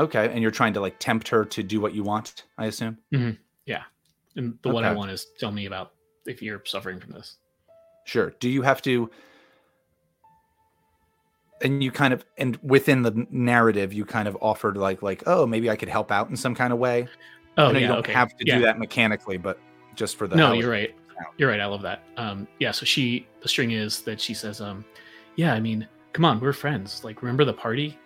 [0.00, 2.98] Okay, and you're trying to like tempt her to do what you want, I assume.
[3.66, 3.82] Yeah.
[4.36, 5.92] And the what I want is tell me about
[6.26, 7.36] if you're suffering from this.
[8.04, 8.32] Sure.
[8.40, 9.10] Do you have to?
[11.62, 15.46] And you kind of, and within the narrative, you kind of offered like, like, oh,
[15.46, 17.06] maybe I could help out in some kind of way.
[17.58, 18.12] Oh, yeah, you don't okay.
[18.12, 18.56] have to yeah.
[18.56, 19.58] do that mechanically, but
[19.94, 20.94] just for the no you're right
[21.36, 24.60] you're right i love that um yeah so she the string is that she says
[24.60, 24.84] um
[25.36, 27.98] yeah i mean come on we're friends like remember the party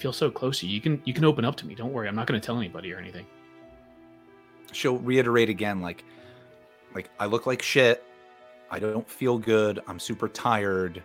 [0.00, 0.74] feel so close to you.
[0.74, 1.74] You can you can open up to me.
[1.74, 2.08] Don't worry.
[2.08, 3.26] I'm not going to tell anybody or anything.
[4.72, 6.04] She'll reiterate again like
[6.94, 8.02] like i look like shit.
[8.70, 9.80] I don't feel good.
[9.86, 11.02] I'm super tired.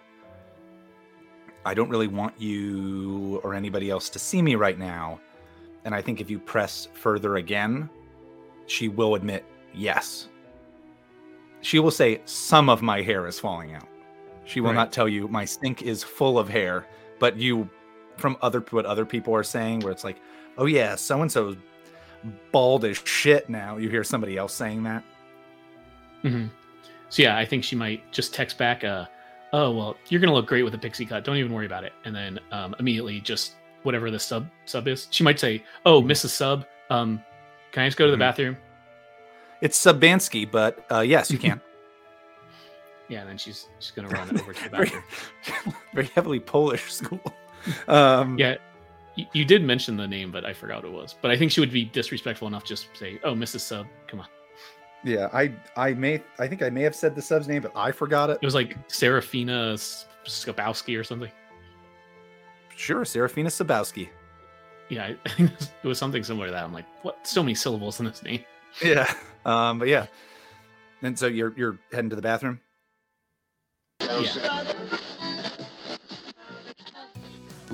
[1.66, 5.20] I don't really want you or anybody else to see me right now.
[5.84, 7.90] And i think if you press further again
[8.68, 10.30] she will admit yes.
[11.62, 13.88] She will say some of my hair is falling out.
[14.46, 14.76] She will Right.
[14.76, 16.86] not tell you my sink is full of hair
[17.20, 17.70] but you
[18.18, 20.18] from other what other people are saying where it's like
[20.58, 21.56] oh yeah so and so's
[22.52, 23.78] bald as shit now.
[23.78, 25.04] You hear somebody else saying that.
[26.24, 26.46] hmm
[27.10, 29.06] so yeah i think she might just text back uh
[29.54, 31.84] oh well you're going to look great with a pixie cut don't even worry about
[31.84, 33.54] it and then um immediately just
[33.84, 37.22] whatever the sub sub is she might say oh mrs sub um
[37.72, 38.20] can i just go to the Mhm.
[38.20, 38.58] bathroom
[39.62, 41.62] It's Sabansky, but uh, yes, you can.
[43.08, 46.40] yeah and then she's she's going to run over to the very, bathroom very heavily
[46.40, 47.22] Polish school.
[47.88, 48.56] Um, Yeah,
[49.16, 51.16] you, you did mention the name, but I forgot what it was.
[51.22, 53.62] But I think she would be disrespectful enough just to say, "Oh, Mrs.
[53.62, 54.28] Sub, come on."
[55.04, 55.30] yeah.
[55.34, 58.30] I I may I think I may have said the sub's name, but I forgot
[58.30, 58.40] it.
[58.42, 61.32] It was like Serafina S- Skabowski or something.
[62.76, 64.10] Sure, Serafina Sabowski.
[64.90, 65.52] Yeah, I think
[65.84, 66.64] it was something similar to that.
[66.64, 67.26] I'm like, what?
[67.26, 68.44] So many syllables in this name.
[68.84, 69.12] Yeah.
[69.46, 70.08] Um, but yeah.
[71.02, 72.60] And so you're you're heading to the bathroom.
[74.02, 74.74] Yeah.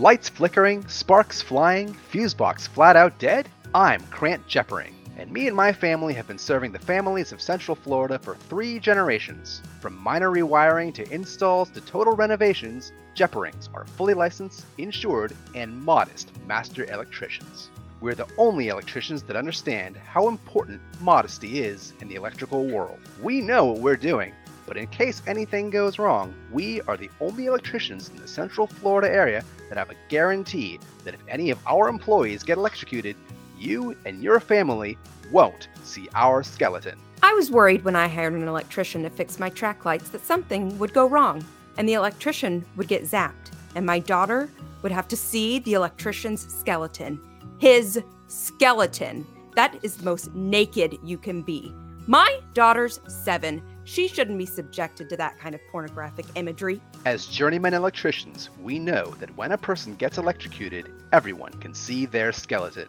[0.02, 3.48] Lights flickering, sparks flying, fuse box flat out dead?
[3.76, 7.76] I'm Grant Jeppering, and me and my family have been serving the families of Central
[7.76, 9.62] Florida for three generations.
[9.80, 16.32] From minor rewiring to installs to total renovations, Jepperings are fully licensed, insured, and modest
[16.48, 17.70] master electricians.
[18.00, 22.98] We're the only electricians that understand how important modesty is in the electrical world.
[23.22, 24.34] We know what we're doing,
[24.72, 29.14] but in case anything goes wrong, we are the only electricians in the Central Florida
[29.14, 33.18] area that have a guarantee that if any of our employees get electrocuted,
[33.60, 34.98] you and your family
[35.30, 36.98] won't see our skeleton.
[37.22, 40.80] I was worried when I hired an electrician to fix my track lights that something
[40.80, 41.44] would go wrong,
[41.76, 44.50] and the electrician would get zapped, and my daughter
[44.84, 47.20] would have to see the electrician's skeleton.
[47.58, 49.28] His skeleton.
[49.58, 51.74] That is the most naked you can be.
[52.08, 53.62] My daughter's seven.
[53.92, 56.80] She shouldn't be subjected to that kind of pornographic imagery.
[57.04, 62.32] As journeyman electricians, we know that when a person gets electrocuted, everyone can see their
[62.32, 62.88] skeleton.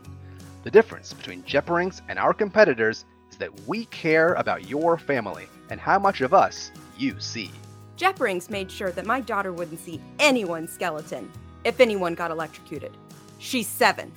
[0.63, 5.81] The difference between Jepperings and our competitors is that we care about your family and
[5.81, 7.51] how much of us you see.
[7.99, 11.29] Jepperings made sure that my daughter wouldn't see anyone's skeleton
[11.65, 12.97] if anyone got electrocuted.
[13.39, 14.13] She's seven.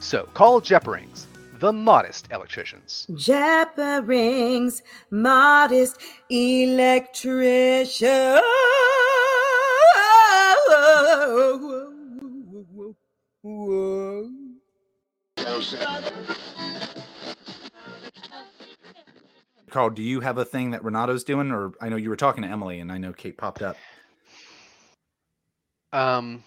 [0.00, 1.26] So call Jepperings,
[1.58, 3.06] the modest electricians.
[3.10, 6.00] Japperings, modest
[6.30, 8.40] electrician.
[19.70, 22.42] Carl, do you have a thing that Renato's doing, or I know you were talking
[22.42, 23.76] to Emily, and I know Kate popped up.
[25.92, 26.44] Um,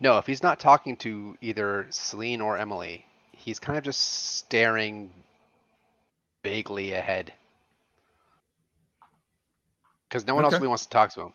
[0.00, 3.06] no, if he's not talking to either Selene or Emily,
[3.44, 5.10] he's kind of just staring
[6.42, 7.32] vaguely ahead.
[10.08, 11.32] Because no one else really wants to talk to him.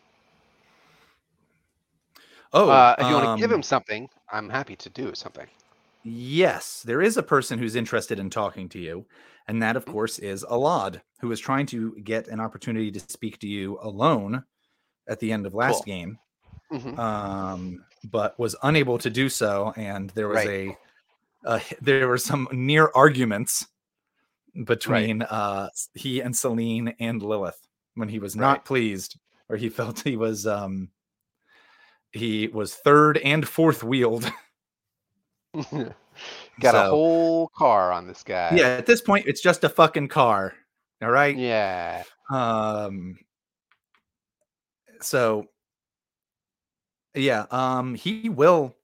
[2.52, 5.46] Oh, uh, if you want to give um, him something, I'm happy to do something.
[6.02, 9.06] Yes, there is a person who's interested in talking to you,
[9.46, 13.38] and that, of course, is Alad, who is trying to get an opportunity to speak
[13.40, 14.42] to you alone
[15.06, 15.94] at the end of last Cool.
[15.94, 16.18] game,
[16.72, 16.98] Mhm.
[16.98, 20.70] um, but was unable to do so, and there was Right.
[20.70, 20.78] a,
[21.44, 23.66] uh, there were some near arguments
[24.64, 27.60] between uh, he and Selene and Lilith
[27.94, 28.64] when he was not Right.
[28.64, 29.18] pleased,
[29.48, 30.90] or he felt he was um,
[32.12, 34.30] he was third and fourth wheeled.
[36.60, 38.54] Got a whole car on this guy.
[38.54, 40.52] Yeah, at this point, it's just a fucking car.
[41.02, 41.36] All right.
[41.36, 42.02] Yeah.
[42.30, 43.16] Um.
[45.00, 45.46] So.
[47.14, 47.46] Yeah.
[47.50, 47.94] Um.
[47.94, 48.76] He will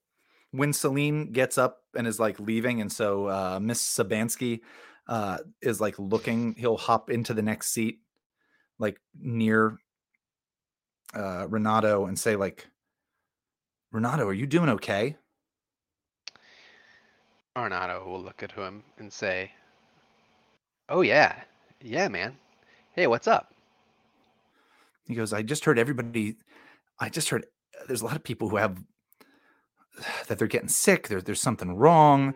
[0.51, 4.61] when Selene gets up and is like leaving, and so uh, Miss Sabansky
[5.07, 6.55] uh, is like looking.
[6.57, 7.99] He'll hop into the next seat,
[8.79, 9.77] like near
[11.13, 12.67] uh, Renato, and say like,
[13.91, 15.15] "Renato, are you doing okay?"
[17.55, 19.51] Renato will look at him and say,
[20.89, 21.41] "Oh yeah,
[21.81, 22.37] yeah, man.
[22.93, 23.53] Hey, what's up?"
[25.07, 26.35] He goes, I just heard everybody,
[26.99, 27.45] I just heard
[27.87, 28.77] there's a lot of people who have
[30.27, 31.07] that they're getting sick.
[31.07, 32.33] There, there's something wrong.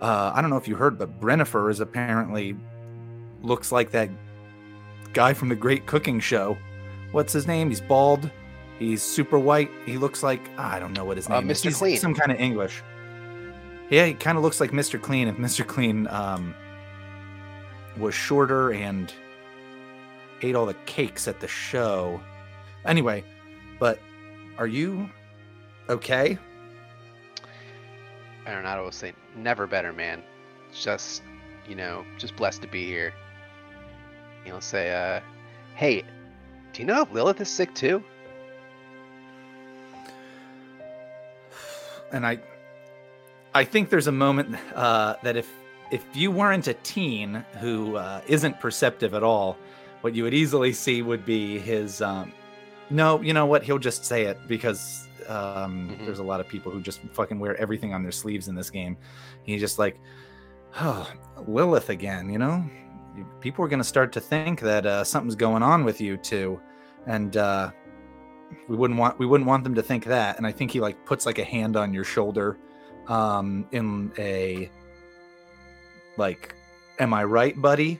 [0.00, 2.56] Uh, I don't know if you heard, but Brennifer is apparently
[3.42, 4.08] looks like that
[5.12, 6.56] guy from the Great Cooking Show.
[7.12, 7.68] What's his name?
[7.68, 8.30] He's bald.
[8.78, 9.70] He's super white.
[9.84, 11.60] He looks like I don't know what his Uh, name is.
[11.60, 11.64] Mr.
[11.64, 11.96] He's Clean.
[11.98, 12.82] Some kind of English.
[13.90, 15.00] Yeah, he kind of looks like Mr.
[15.00, 15.26] Clean.
[15.28, 15.66] If Mr.
[15.66, 16.54] Clean um,
[17.98, 19.12] was shorter and
[20.42, 22.20] ate all the cakes at the show.
[22.86, 23.22] Anyway,
[23.78, 23.98] but
[24.56, 25.10] are you
[25.90, 26.38] okay?
[28.56, 30.22] Renato will say, "Never better, man.
[30.72, 31.22] Just,
[31.68, 33.12] you know, just blessed to be here."
[34.44, 35.20] He'll say, "Uh,
[35.74, 36.02] hey,
[36.72, 38.02] do you know if Lilith is sick too?"
[42.12, 42.38] and I
[43.54, 45.48] I think there's a moment uh, that if
[45.90, 49.56] if you weren't a teen who uh, isn't perceptive at all,
[50.02, 52.00] what you would easily see would be his.
[52.00, 52.32] Um,
[52.90, 53.62] no, you know what?
[53.62, 56.04] He'll just say it because um, Mhm.
[56.06, 58.68] there's a lot of people who just fucking wear everything on their sleeves in this
[58.70, 58.96] game.
[59.44, 60.00] He's just like,
[60.80, 61.08] oh,
[61.46, 62.28] Lilith again.
[62.30, 62.64] You know,
[63.40, 66.60] people are going to start to think that uh, something's going on with you too.
[67.06, 67.70] and uh,
[68.68, 70.36] we wouldn't want we wouldn't want them to think that.
[70.36, 72.58] And I think he like puts like a hand on your shoulder,
[73.08, 74.68] um, in a
[76.16, 76.54] like,
[76.98, 77.98] am I right, buddy?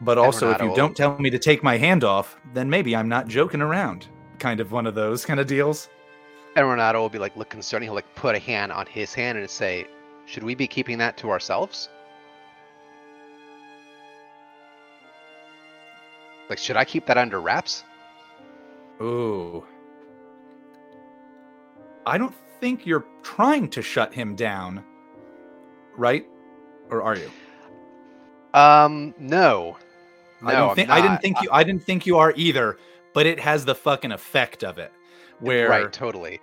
[0.00, 2.70] But And also, if you Renato don't tell me to take my hand off, then
[2.70, 4.06] maybe I'm not joking around.
[4.38, 5.88] Kind of one of those kind of deals.
[6.54, 7.84] And Renato will be like, look concerned.
[7.84, 9.86] He'll like put a hand on his hand and say,
[10.26, 11.88] "Should we be keeping that to ourselves?"
[16.48, 17.84] Like, should I keep that under wraps?
[19.02, 19.64] Ooh.
[22.06, 24.82] I don't think you're trying to shut him down,
[25.96, 26.26] right?
[26.90, 27.30] Or are you?
[28.54, 29.76] Um, no.
[30.40, 32.78] No, I don't think I didn't think you I didn't think you are either,
[33.14, 34.92] but it has the fucking effect of it.
[35.40, 36.40] Where Right, totally.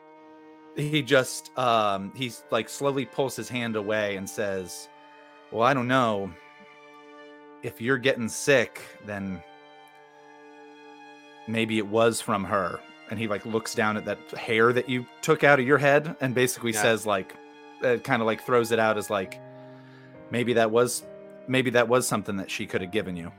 [0.76, 4.90] he just um he's like slowly pulls his hand away and says,
[5.52, 6.32] "Well, I don't know.
[7.64, 9.42] If you're getting sick, then
[11.48, 12.80] maybe it was from her."
[13.10, 16.16] And he like looks down at that hair that you took out of your head
[16.22, 16.82] and basically Yeah.
[16.82, 17.36] says like
[17.84, 19.40] uh, kind of like throws it out as like
[20.32, 21.04] maybe that was
[21.48, 23.32] maybe that was something that she could have given you.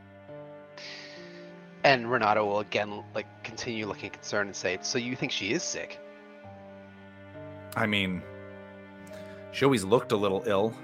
[1.86, 5.62] And Renato will again like continue looking concerned and say, "So you think she is
[5.62, 6.00] sick?"
[7.76, 8.22] I mean,
[9.52, 10.74] she always looked a little ill,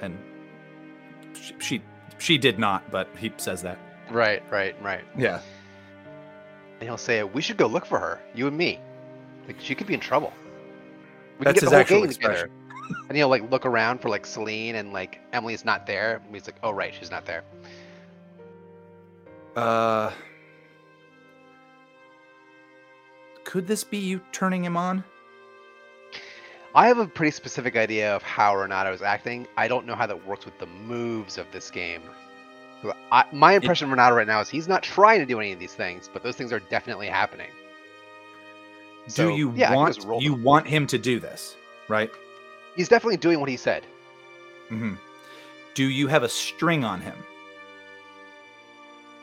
[0.00, 0.16] and
[1.34, 1.82] she she,
[2.18, 3.76] she did not, but he says that.
[4.08, 5.04] Right, right, right.
[5.16, 5.40] Yeah,
[6.78, 8.78] And he'll say, "We should go look for her, you and me.
[9.48, 10.32] Like she could be in trouble.
[11.40, 12.50] We That's can his get the whole actual expression.
[12.50, 16.20] together." and he'll like look around for like Selene and like Emily's not there.
[16.24, 17.42] And he's like, "Oh right, she's not there."
[19.58, 20.12] Uh,
[23.42, 25.02] could this be you turning him on?
[26.76, 29.48] I have a pretty specific idea of how Renato is acting.
[29.56, 32.02] I don't know how that works with the moves of this game.
[33.10, 35.58] I, my impression of Renato right now is he's not trying to do any of
[35.58, 37.50] these things, but those things are definitely happening.
[39.08, 40.44] So, do you yeah, want you them.
[40.44, 41.56] want him to do this,
[41.88, 42.12] right?
[42.76, 43.82] He's definitely doing what he said.
[44.68, 44.94] hmm
[45.74, 47.16] Do you have a string on him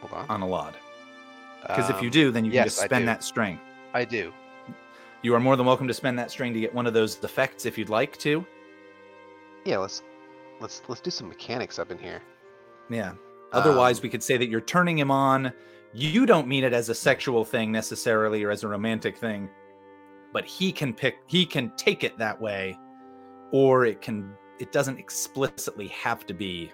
[0.02, 0.42] Hold on.
[0.42, 0.74] on Alad?
[1.62, 3.60] Because if you Um, do, then you can yes, just spend that string.
[3.94, 4.32] I do.
[5.24, 7.66] You are more than welcome to spend that string to get one of those effects
[7.66, 8.46] if you'd like to.
[9.64, 10.04] Yeah, let's
[10.62, 12.22] let's let's do some mechanics up in here.
[12.90, 13.14] Yeah.
[13.52, 15.52] Otherwise, Um, we could say that you're turning him on.
[15.94, 19.50] You don't mean it as a sexual thing necessarily or as a romantic thing,
[20.34, 22.78] but he can pick, he can take it that way,
[23.52, 26.72] or it can, it doesn't explicitly have to be.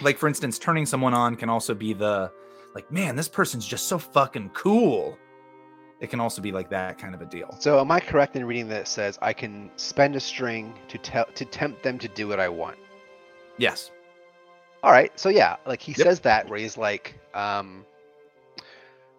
[0.00, 2.30] Like, for instance, turning someone on can also be the,
[2.74, 5.16] like, man, this person's just so fucking cool.
[6.00, 7.56] It can also be like that kind of a deal.
[7.58, 10.98] So am I correct in reading that it says I can spend a string to
[10.98, 12.76] tell to tempt them to do what I want?
[13.56, 13.90] Yes.
[14.82, 16.06] All right, so yeah, like he Yep.
[16.06, 17.86] says that where he's like, um,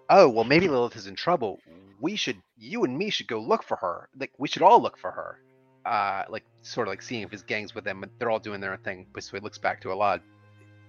[0.08, 1.60] "Oh, well, maybe Lilith is in trouble.
[2.00, 4.08] We should, you and me should go look for her.
[4.18, 5.40] Like, we should all look for her.
[5.84, 8.62] Uh, like, sort of like seeing if his gang's with them, but they're all doing
[8.62, 9.08] their own thing.
[9.14, 10.22] But so he looks back to Alad.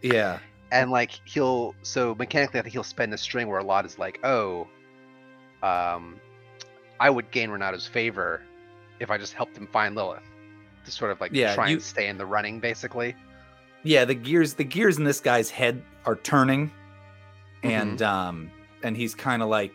[0.03, 0.39] Yeah.
[0.71, 3.99] and like he'll so mechanically, I think he'll spend a string where a lot is
[3.99, 4.67] like, oh,
[5.63, 6.21] um,
[7.01, 8.43] I would gain Renato's favor
[9.01, 10.23] if I just helped him find Lilith
[10.85, 13.15] to sort of like Yeah, try you- and stay in the running, basically.
[13.85, 16.71] yeah the gears the gears in this guy's head are turning
[17.63, 17.71] Mm-hmm.
[17.71, 18.51] and um
[18.85, 19.73] and he's kind of like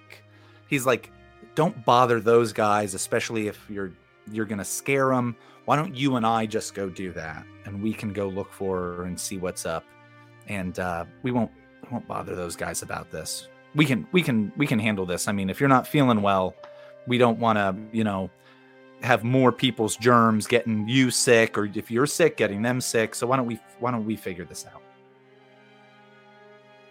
[0.68, 1.10] he's like
[1.56, 3.92] don't bother those guys especially if you're
[4.32, 7.94] you're gonna scare them why don't you and i just go do that and we
[7.94, 9.84] can go look for her and see what's up
[10.48, 11.52] and uh we won't
[11.84, 13.48] we won't bother those guys about this.
[13.76, 15.28] We can we can we can handle this.
[15.28, 16.56] I mean if you're not feeling well
[17.08, 18.30] we don't want to you know
[19.02, 23.16] have more people's germs getting you sick or if you're sick getting them sick.
[23.16, 24.82] So why don't we why don't we figure this out?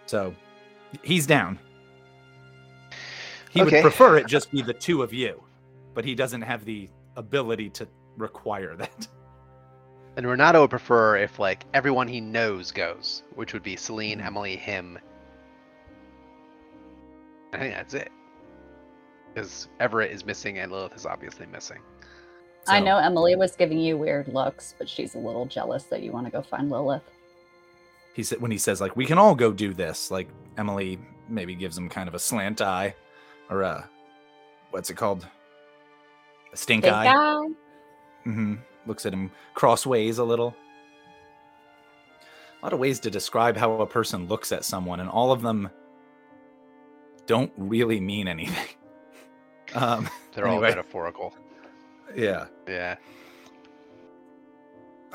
[0.05, 0.33] So
[1.01, 1.57] he's down.
[3.49, 3.77] He Okay.
[3.77, 5.43] would prefer it just be the two of you
[5.93, 7.87] but he doesn't have the ability to
[8.17, 9.07] require that
[10.15, 14.25] And Renato would prefer if like everyone he knows goes, which would be Selene, Mhm.
[14.25, 14.99] Emily, him.
[17.53, 18.11] I think that's it.
[19.33, 21.79] Because Everett is missing and Lilith is obviously missing.
[22.67, 26.11] I know Emily was giving you weird looks, but she's a little jealous that you
[26.11, 27.03] want to go find Lilith.
[28.13, 31.55] he said when he says like we can all go do this like emily maybe
[31.55, 32.93] gives him kind of a slant eye
[33.49, 33.89] or a
[34.69, 35.25] what's it called
[36.53, 37.47] a stink Big eye guy.
[38.23, 38.53] hmm
[38.85, 40.55] Looks at him crossways a little.
[42.61, 45.41] A lot of ways to describe how a person looks at someone, and all of
[45.41, 45.69] them
[47.25, 48.67] don't really mean anything.
[49.75, 51.33] Um, They're all metaphorical.
[52.15, 52.45] yeah.
[52.67, 52.97] Yeah.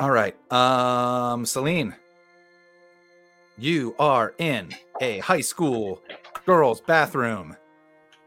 [0.00, 0.34] All right.
[0.52, 1.94] Um, Selene,
[3.56, 6.02] you are in a high school
[6.44, 7.56] girls' bathroom.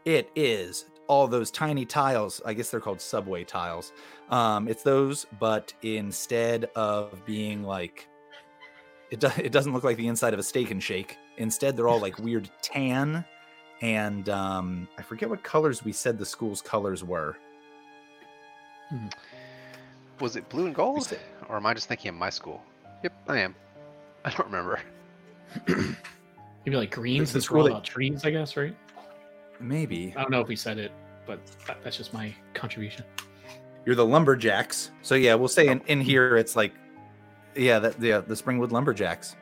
[0.06, 2.40] It is all those tiny tiles.
[2.44, 3.92] I guess they're called subway tiles.
[4.30, 8.08] Um, it's those, but instead of being like,
[9.10, 11.18] it, do- it doesn't look like the inside of a steak and shake.
[11.36, 13.24] Instead, they're all like weird tan.
[13.82, 17.36] And um, I forget what colors we said the school's colors were.
[20.20, 21.04] Was it blue and gold?
[21.06, 22.62] said- Or am I just thinking of my school?
[23.02, 23.54] Yep, I am.
[24.24, 24.80] I don't remember.
[26.64, 28.74] Maybe like greens It's the since we're all about trees, I guess, right?
[29.62, 30.12] Maybe.
[30.16, 30.92] I don't know if we said it,
[31.26, 33.04] but that, that's just my contribution.
[33.84, 34.90] You're the lumberjacks.
[35.02, 36.72] So yeah, we'll say in, in here it's like,
[37.54, 39.36] yeah, that yeah, the Springwood Lumberjacks.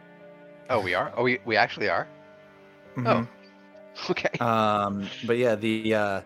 [0.68, 1.12] Oh, we are?
[1.16, 2.07] Oh, we, we actually are?
[2.97, 3.29] Mhm.
[4.09, 4.31] Okay.
[4.39, 6.21] Um, but yeah, the uh,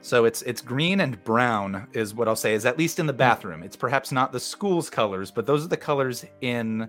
[0.00, 3.12] so it's it's green and brown is what I'll say is at least in the
[3.12, 3.62] bathroom.
[3.64, 6.88] It's perhaps not the school's colors, but those are the colors in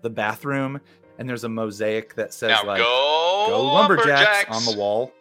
[0.00, 0.80] the bathroom.
[1.18, 5.12] And there's a mosaic that says Now like go, "Go lumberjacks" on the wall.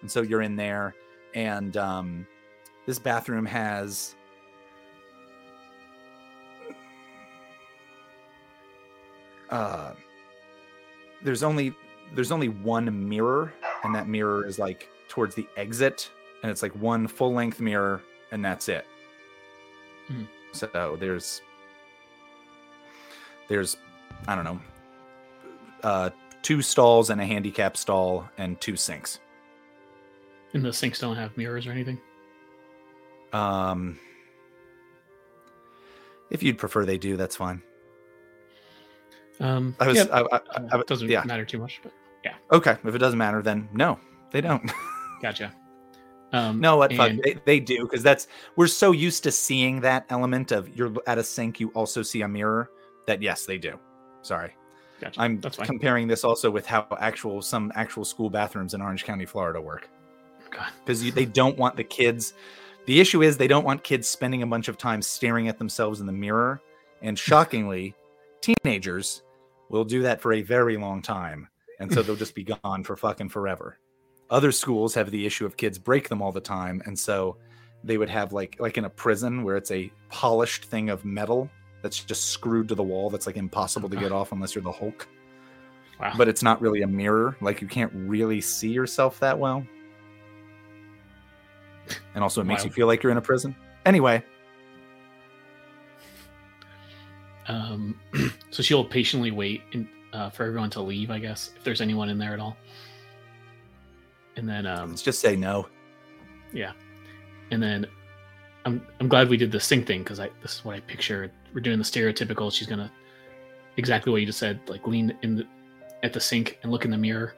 [0.00, 0.94] And so you're in there,
[1.34, 2.26] and um,
[2.86, 4.14] this bathroom has
[9.50, 9.92] uh,
[11.22, 11.74] there's only
[12.14, 13.52] there's only one mirror,
[13.84, 16.10] and that mirror is like towards the exit,
[16.42, 18.86] and it's like one full length mirror, and that's it.
[20.10, 20.26] Mhm.
[20.52, 21.42] So there's
[23.48, 23.76] there's
[24.26, 24.60] I don't know
[25.82, 26.10] uh,
[26.42, 29.20] two stalls and a handicap stall and two sinks.
[30.52, 32.00] And the sinks don't have mirrors or anything.
[33.32, 33.98] Um,
[36.30, 37.62] if you'd prefer they do, that's fine.
[39.38, 40.40] Um, I was, yeah, I, I, I,
[40.72, 41.22] I- it doesn't yeah.
[41.24, 41.92] matter too much, but
[42.52, 43.98] Okay, if it doesn't matter, then no,
[44.32, 44.70] they don't.
[45.22, 45.54] gotcha.
[46.32, 47.10] Um, no, what fuck?
[47.10, 48.26] and- They, they do because that's
[48.56, 52.22] we're so used to seeing that element of you're at a sink, you also see
[52.22, 52.70] a mirror.
[53.06, 53.78] That yes, they do.
[54.22, 54.52] Sorry,
[55.00, 55.20] Gotcha.
[55.20, 59.60] I'm comparing this also with how actual some actual school bathrooms in Orange County, Florida
[59.60, 59.88] work.
[60.84, 62.34] Because they don't want the kids.
[62.86, 66.00] The issue is they don't want kids spending a bunch of time staring at themselves
[66.00, 66.60] in the mirror.
[67.02, 67.94] And shockingly,
[68.40, 69.22] teenagers
[69.68, 71.48] will do that for a very long time.
[71.78, 73.78] And so they'll just be gone for fucking forever.
[74.28, 76.82] Other schools have the issue of kids break them all the time.
[76.84, 77.36] And so
[77.82, 81.50] they would have like like in a prison where it's a polished thing of metal
[81.82, 84.70] that's just screwed to the wall that's like impossible to get off unless you're the
[84.70, 85.08] Hulk.
[85.98, 86.12] Wow.
[86.16, 87.36] But it's not really a mirror.
[87.40, 89.66] Like you can't really see yourself that well.
[92.14, 93.54] And also it makes you feel like you're in a prison.
[93.86, 94.22] Anyway,
[97.50, 97.98] Um,
[98.50, 102.08] so she'll patiently wait in, uh, for everyone to leave, I guess, if there's anyone
[102.08, 102.56] in there at all.
[104.36, 105.66] And then, um, let's just say no.
[106.52, 106.72] Yeah,
[107.50, 107.86] and then
[108.64, 111.30] I'm I'm glad we did the sink thing because I this is what I picture.
[111.52, 112.52] We're doing the stereotypical.
[112.52, 112.90] She's gonna
[113.76, 115.46] exactly what you just said, like lean in the,
[116.02, 117.34] at the sink and look in the mirror.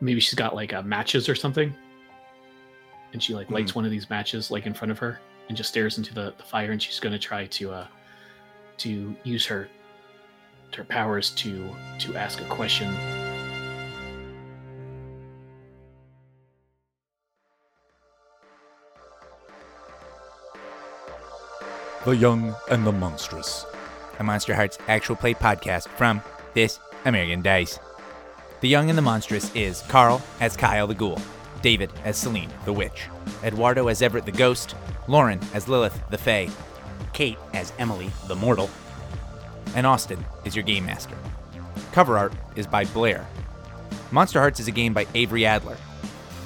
[0.00, 1.74] Maybe she's got like uh, matches or something,
[3.12, 5.70] and she like lights one of these matches like in front of her and just
[5.70, 7.86] stares into the, the fire, and she's gonna try to uh
[8.78, 9.68] to use her
[10.76, 12.94] her powers to to ask a question.
[22.04, 23.66] The Young and the Monstrous.
[24.20, 26.22] a Monsterhearts actual play podcast from
[26.54, 27.80] This American Dice.
[28.60, 31.20] The Young and the Monstrous is Carl as Kyle the Ghoul,
[31.66, 33.08] David as Selene the Witch,
[33.42, 34.76] Eduardo as Everett the Ghost,
[35.08, 36.48] Lauren as Lilith the Fae,
[37.12, 38.70] Kate as Emily the Mortal,
[39.74, 41.16] and Austin is your game master.
[41.90, 43.26] Cover art is by Blair.
[44.12, 45.76] Monsterhearts is a game by Avery Adler.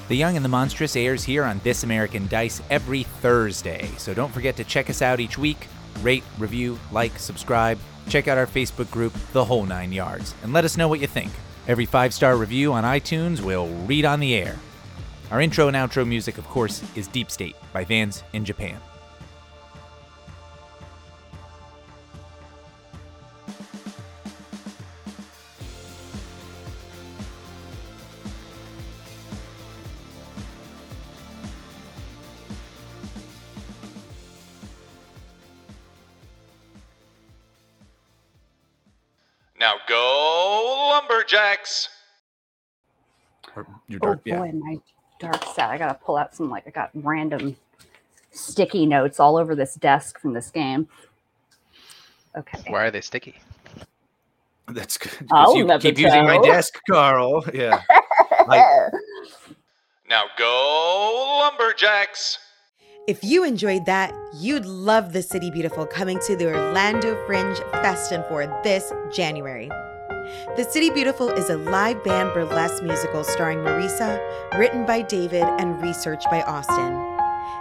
[0.07, 4.33] The Young and the Monstrous airs here on This American Dice every Thursday, so don't
[4.33, 5.67] forget to check us out each week.
[6.01, 7.77] Rate, review, like, subscribe.
[8.09, 11.05] Check out our Facebook group, The Whole Nine Yards, and let us know what you
[11.05, 11.31] think.
[11.67, 14.57] Every five star review on iTunes we'll read on the air.
[15.31, 18.77] Our intro and outro music, of course, is Deep State by Vans in Japan.
[39.57, 41.87] Now go, Lumberjacks!
[43.55, 44.51] Or your Oh boy, yeah.
[44.51, 44.77] my
[45.21, 45.69] dark set.
[45.69, 47.55] I gotta pull out some like I got random
[48.31, 50.87] sticky notes all over this desk from this game.
[52.35, 52.59] Okay.
[52.67, 53.35] Why are they sticky?
[54.67, 55.27] That's good.
[55.31, 57.45] I'll you never keep using my desk, Carl.
[57.53, 57.81] Yeah.
[58.47, 58.65] Like-
[60.09, 62.37] Now go, Lumberjacks!
[63.07, 68.21] If you enjoyed that, you'd love The City Beautiful coming to the Orlando Fringe Festin
[68.27, 69.71] for this January.
[70.55, 74.19] The City Beautiful is a live band burlesque musical starring Marisa,
[74.57, 77.11] written by David and researched by Austin.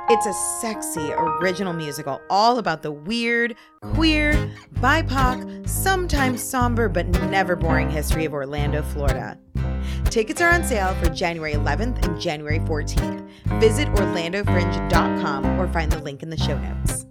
[0.08, 7.54] It's a sexy, original musical all about the weird, queer, BIPOC, sometimes somber but never
[7.54, 9.38] boring history of Orlando, Florida.
[10.06, 13.28] Tickets are on sale for January 11th and January 14th.
[13.60, 17.06] Visit orlandofringe.com or find the link in the show notes.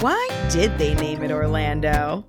[0.00, 2.24] Why did they name it Orlando?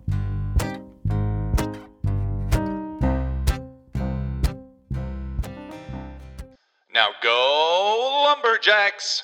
[6.95, 9.21] Now go, Lumberjacks!